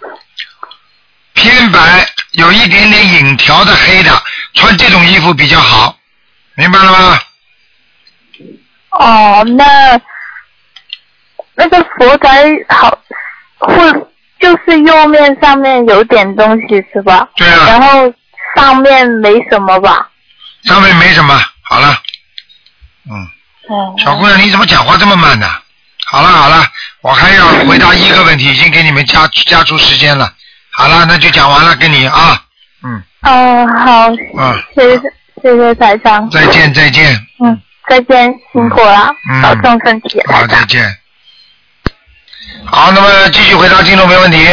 [1.32, 4.10] 偏白，有一点点影条的黑的，
[4.54, 5.96] 穿这种衣服比较好，
[6.54, 7.18] 明白了吗？
[8.90, 10.00] 哦，那
[11.54, 12.98] 那个佛台好
[13.58, 13.92] 会
[14.38, 17.28] 就是右面上面有点东西是吧？
[17.36, 17.66] 对啊。
[17.68, 18.12] 然后
[18.54, 20.10] 上面没什么吧？
[20.64, 21.34] 上面没什么，
[21.68, 22.00] 好了。
[23.10, 23.28] 嗯，
[23.68, 23.94] 哦。
[23.98, 25.48] 小姑娘，你怎么讲话这么慢呢？
[26.08, 26.64] 好了好了，
[27.00, 30.32] 我还要回答一个问题，已经给你们加加出时间了。
[30.70, 32.40] 好了，那就讲完了，跟你啊，
[32.84, 35.02] 嗯，哦，好，嗯，谢谢
[35.42, 36.30] 谢谢台长。
[36.30, 40.64] 再见再见，嗯，再见，辛苦了，嗯保重身体，好，再。
[40.66, 40.96] 见。
[42.64, 44.46] 好，那么继续回答听众没问题。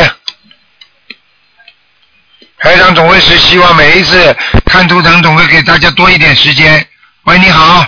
[2.57, 4.35] 台长总会是希望每一次
[4.65, 6.87] 看图腾总会给大家多一点时间。
[7.25, 7.85] 喂，你好，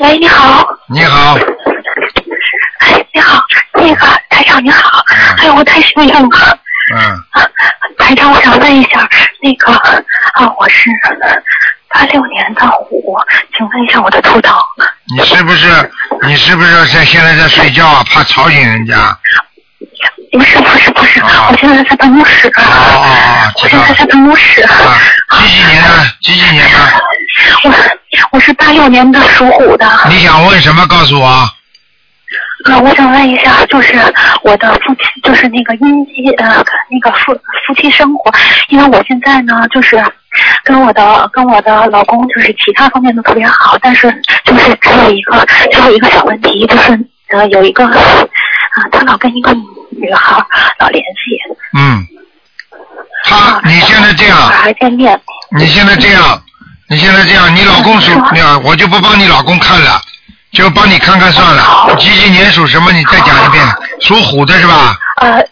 [0.00, 1.36] 喂，你好，你好，
[2.78, 5.04] 哎，你好，那个台长你好，
[5.36, 6.58] 哎呦，我太幸运了，
[6.94, 7.44] 嗯，
[7.98, 9.06] 台长，我想问一下，
[9.42, 10.88] 那个啊，我是
[11.90, 13.14] 八六年的虎，
[13.54, 14.56] 请问一下我的图腾，
[15.14, 18.02] 你是不是你是不是在现在在睡觉啊？
[18.08, 18.96] 怕吵醒人家？
[20.32, 24.62] 不是不是不是，我现在在办公室，哦哦哦，我现在在办公室，
[25.30, 25.88] 几几年的？
[26.22, 26.78] 几几年的？
[27.64, 27.74] 我
[28.32, 30.86] 我是八六年的属虎的，你想问什么？
[30.86, 31.48] 告诉我。
[32.66, 33.94] 呃，我想问一下，就是
[34.42, 37.32] 我的夫妻，就是那个姻妻呃，那个夫
[37.66, 38.30] 夫妻生活，
[38.68, 39.96] 因为我现在呢，就是
[40.64, 44.10] 跟我的跟我的老公，就是其他方面都特别好，但是
[44.44, 46.98] 就是只有一个只有一个小问题，就是
[47.30, 49.62] 呃有一个啊、他老跟一个女
[50.12, 50.44] 孩
[50.78, 51.38] 老联系，
[51.78, 52.06] 嗯，
[53.24, 55.20] 他你现在这样，还见面，
[55.56, 56.42] 你现在这样，
[56.88, 60.00] 你现在这样，你老公属，你啊我就不帮你老公看了，
[60.52, 61.94] 就帮你看看算了。
[61.98, 62.92] 几几年属什么？
[62.92, 63.64] 你再讲一遍。
[64.00, 64.96] 属虎的是吧？
[65.20, 65.44] 呃，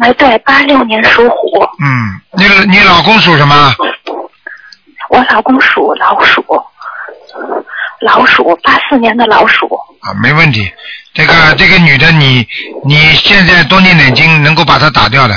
[0.00, 3.74] 哎对，八六年属虎，嗯，你你老公属什么？
[5.08, 6.44] 我老公属老鼠，
[8.00, 9.66] 老鼠八四年的老鼠。
[10.00, 10.70] 啊，没问题。
[11.14, 12.46] 这个这个女的，你
[12.84, 15.34] 你现在多念点经，能够把她打掉的。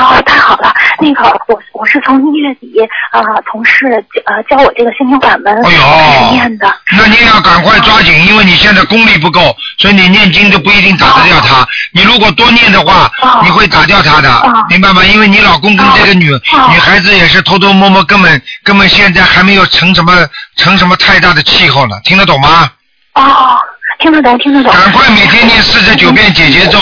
[0.00, 0.72] 哦，太好了！
[0.98, 2.72] 那个，我我是从一月底
[3.10, 3.86] 啊、呃同事
[4.24, 6.74] 呃教我这个心灵法门哎呦念的。
[6.96, 11.66] 那你也要赶快抓紧，因为你现在功力不够，所以你念经都不一定打得掉他。
[11.92, 13.10] 你如果多念的话，
[13.44, 14.30] 你会打掉他的，
[14.68, 15.04] 明白吗？
[15.04, 20.26] 因为你老公跟这个女女孩子也是偷偷摸摸，根本根本现在还没有成什么
[20.56, 22.70] 成什么太大的气候呢，听得懂吗？
[23.14, 23.58] 哦，
[23.98, 24.72] 听得懂，听得懂。
[24.72, 26.78] 赶快每天念四十九遍解结咒。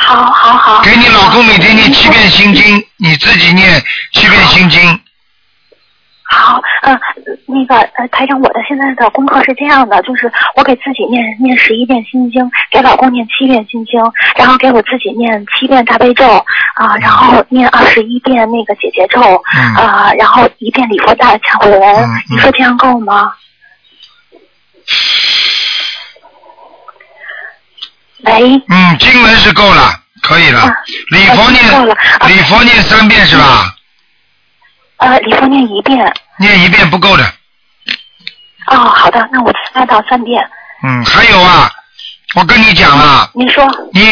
[0.00, 0.82] 好好好。
[0.82, 3.80] 给你老公每天念七遍心经，你自己念
[4.12, 5.00] 七遍心经。
[6.32, 6.96] 好，呃，
[7.46, 14.00] 那个呃，台长，我的现在的功课是这样的，就是我给自己念念十一遍心经，给老公念七遍心经，
[14.36, 16.24] 然后给我自己念七遍大悲咒
[16.76, 23.32] 啊、然后念二十一遍那个解结咒嗯啊、然后一遍礼佛大忏悔文，你说这样够吗？
[28.22, 28.62] 喂。
[28.68, 30.72] 嗯，经文是够了，可以了。
[31.10, 31.96] 礼佛念够了
[32.28, 33.74] 礼佛念三遍是吧？
[34.98, 36.12] 呃，礼佛念一遍。
[36.38, 37.24] 念一遍不够的。
[38.66, 40.42] 哦，好的，那我念到三遍。
[40.82, 41.70] 嗯，还有啊，
[42.34, 43.66] 我跟你讲啊，你说。
[43.92, 44.02] 你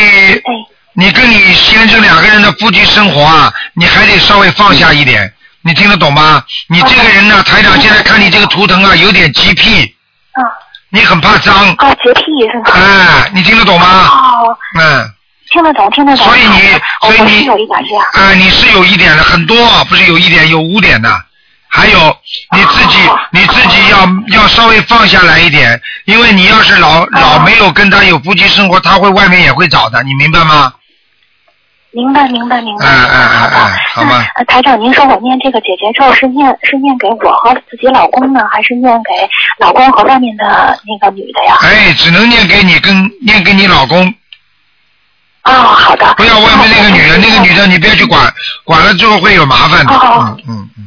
[0.94, 5.32] 你跟你先生两个人的夫妻生活啊，你还得稍微放下一点，
[5.62, 6.42] 你听得懂吗？
[6.68, 9.94] 你这个人呢，台长现在看你这个图腾啊，有点洁癖。
[10.32, 10.40] 啊。
[10.90, 11.54] 你很怕脏。
[11.78, 12.22] 啊，洁癖
[12.52, 12.72] 是吧？
[12.74, 13.86] 哎，你听得懂吗？
[14.08, 14.56] 哦。
[14.78, 15.10] 嗯。
[15.50, 16.26] 听得懂，听得懂。
[16.26, 16.60] 所以你，
[17.00, 18.04] 所以你我是有一点这样。
[18.12, 21.22] 啊，你是有一点的，很多，不是有一点，有五点的。
[21.70, 21.98] 还有
[22.52, 22.98] 你自己，
[23.30, 30.72] 你自己要要稍微放下来一点，因为你要是老老没有跟他有夫妻生活，他会外面也会找的，你明白吗？
[31.90, 32.84] 明白，明白，明白。
[32.84, 34.24] 嗯嗯嗯嗯，好吗？
[34.34, 39.10] 呃，台长，您说我念这个姐姐咒是念是念给我和自己老公呢，还是念给
[39.58, 41.56] 老公和外面的那个女的呀？
[41.62, 44.06] 哎，只能念给你跟念给你老公。
[45.44, 46.12] 哦，好的。
[46.18, 48.32] 不要外面那个女的，那个女的你不要去管，
[48.64, 49.92] 管了之后会有麻烦的。
[49.94, 50.86] 哦嗯嗯嗯。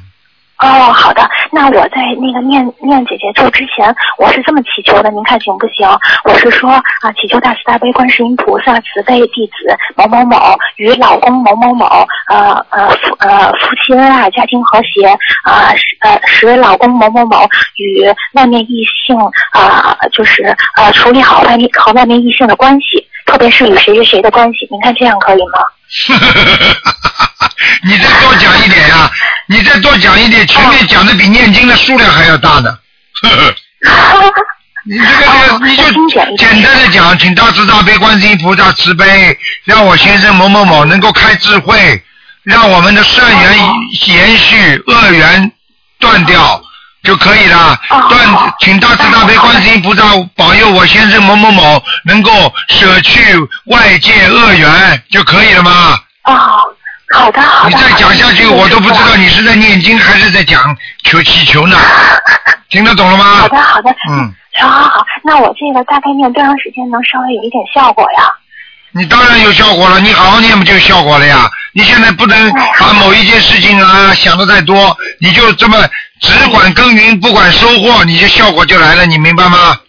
[0.62, 1.28] 哦，好的。
[1.52, 5.90] 那我在那个念念姐姐咒之前，我是这么祈求的，您看行不行？
[6.24, 10.38] 我是说啊，祈求大慈大悲观世音菩萨慈悲弟子某某某
[10.76, 11.86] 与老公某某某
[12.30, 15.08] 呃呃夫呃夫妻恩爱，家庭和谐
[15.44, 17.38] 啊使呃使老公某某某
[17.78, 19.18] 与外面异性
[19.52, 25.60] 啊、就是呃处理好外面和外面异性的关系，特别是与谁谁谁的关系，您看这样可以吗？
[27.84, 29.12] 你再多讲一点呀、
[29.48, 32.78] 你再多讲一点，前面讲的比念经的数量还要大呢。
[34.84, 35.84] 你这个这个，你就
[36.38, 42.02] 简单的讲，请大慈大悲观世音菩萨慈悲，让我先生某某某能够开智慧，
[42.44, 43.58] 让我们的善缘
[44.08, 45.52] 延续，恶缘
[46.00, 46.60] 断掉
[47.04, 47.78] 就可以了。
[48.10, 50.04] 断，请大慈大悲观世音菩萨
[50.36, 52.32] 保佑我先生某某某能够
[52.70, 55.72] 舍去外界恶缘就可以了吗？
[56.24, 56.34] 啊，
[57.14, 57.70] 好的好的。
[57.70, 61.76] 你再讲下去，我都不知道你是在念经还是在讲求祈求呢。
[62.70, 63.26] 听得懂了吗？
[63.42, 63.90] 好的好的。
[64.10, 64.34] 嗯。
[64.60, 68.24] 好好好，那我这个大概念多长时间能稍微有一点效果呀？
[68.94, 71.50] 你当然有效果了，你好好念不就有效果了呀？
[71.74, 75.78] 你现在不能把某一件事情啊想的太多，你就这么
[76.20, 79.80] 只管耕耘不管收获，你这效果就来了，你明白吗？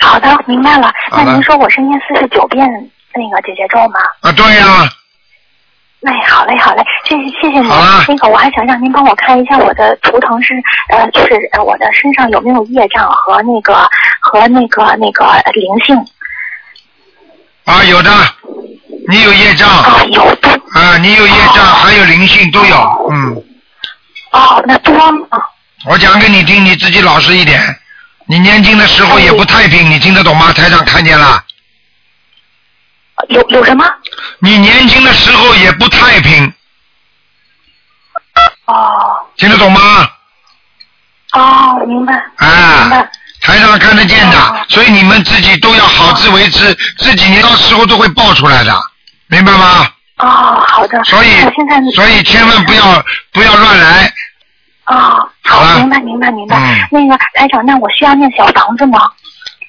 [0.00, 0.90] 好的，明白了。
[1.10, 2.66] 那您说我是念四十九遍
[3.14, 4.00] 那个姐姐咒吗？
[4.22, 4.88] 啊，对呀、
[6.06, 7.68] 哎，好嘞，好嘞，谢谢谢谢您。
[8.08, 10.54] 那个我还想让您帮我看一下我的图腾是
[10.88, 13.86] 呃，就是呃我的身上有没有业障和那个
[14.20, 15.94] 和那个那个呃灵性。
[17.64, 18.10] 啊，有的，
[19.08, 19.68] 你有业障。
[19.68, 20.48] 啊，有的。
[20.74, 23.44] 啊，你有业障，还有灵性都有，嗯。
[24.30, 25.26] 啊，那多吗？
[25.86, 27.78] 我讲给你听，你自己老实一点。
[28.26, 30.52] 你年轻的时候也不太平，你听得懂吗？
[30.52, 31.44] 台长看见了。
[33.28, 33.84] 有有什么？
[34.40, 36.52] 你年轻的时候也不太平。
[38.64, 39.26] 哦。
[39.36, 40.08] 听得懂吗？
[41.34, 42.14] 哦，明白。
[42.36, 43.08] 啊，
[43.42, 48.72] 台上看得见的，所以你们自己都要好自为之，自己年到时候都会爆出来的，
[49.26, 49.88] 明白吗？
[50.18, 51.02] 哦，好的。
[51.04, 51.28] 所以
[51.92, 54.12] 所以千万不要不要乱来，
[54.86, 56.56] 哦，好，明白明白明白。
[56.56, 59.10] 嗯那个台长，那我需要念小房子吗？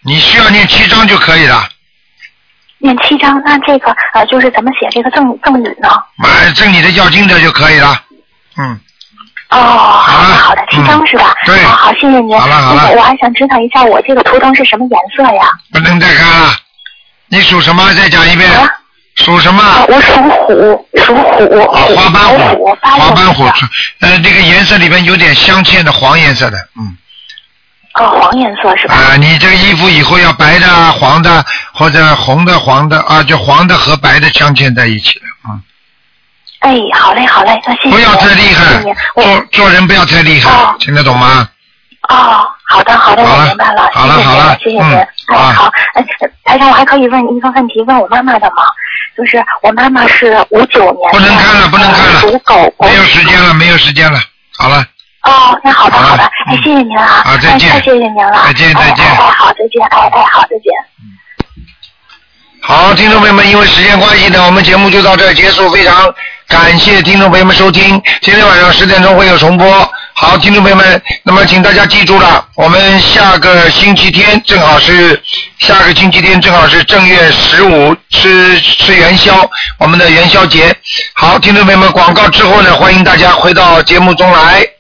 [0.06, 1.68] 你需要念七章就可以了，
[2.78, 5.90] 念七章，那这个呃，就是怎么写这个赠赠语呢？
[6.18, 8.00] 买赠你的要经者就可以了，
[8.58, 8.80] 嗯，
[9.54, 11.34] 哦，好的好的，七张是吧？
[11.46, 12.38] 对好好，谢谢您。
[12.40, 15.44] 好了好了那个我还想知道一下，我这个图腾是什么颜色呀？
[15.72, 16.50] 不能再看了。
[17.28, 17.94] 你属什么？
[17.94, 18.50] 再讲一遍。
[19.16, 19.62] 属什么？
[19.62, 21.60] 啊我属虎，属虎。
[21.72, 23.44] 啊，花斑虎，虎，花斑虎，
[24.00, 26.98] 呃，这个颜色里面有点镶嵌的黄颜色的，嗯。
[27.94, 28.96] 哦，黄颜色是吧？
[28.96, 35.33] 啊，你这个衣服以后要白的、黄的或者红的、黄的啊，就黄的和白的镶嵌在一起的，嗯。
[36.64, 37.92] 哎，好嘞好嘞，那谢谢您。
[37.92, 38.82] 不要太厉害
[39.16, 40.50] 做做人不要太厉害，
[40.80, 41.48] 听得懂吗？
[42.10, 44.82] 哦，好的好的，好我明白了，好了好了，谢谢您。
[44.82, 46.06] 嗯哎，啊好，哎，
[46.46, 48.64] 台长，我还可以问一个问题，问我妈妈的吗？
[49.18, 52.74] 就是我妈妈是五九年的，不能看了，不能看了，属狗。
[52.80, 54.20] 没有时间了，没有时间了，
[54.58, 54.86] 好了，
[55.24, 60.74] 哦，那好的好的，哎，谢谢您啊，好再见谢谢您了，再见再见哎好，再见，哎哎，好，再见。
[62.66, 65.70] 好，听众朋友们，因为时间关系呢，我们节目就到这儿结束。
[65.70, 66.14] 非常
[66.48, 69.92] 感谢听众朋友们收听，今天晚上十点钟会有重播。
[70.16, 75.20] 好，听众朋友们，那么请大家记住了，我们下个星期天正好是
[75.60, 79.50] 下个星期天正好是正月十五，吃吃元宵，
[79.80, 80.76] 我们的元宵节。
[81.14, 84.74] 好，听众朋友们，广告之后呢，欢迎大家回到节目中来。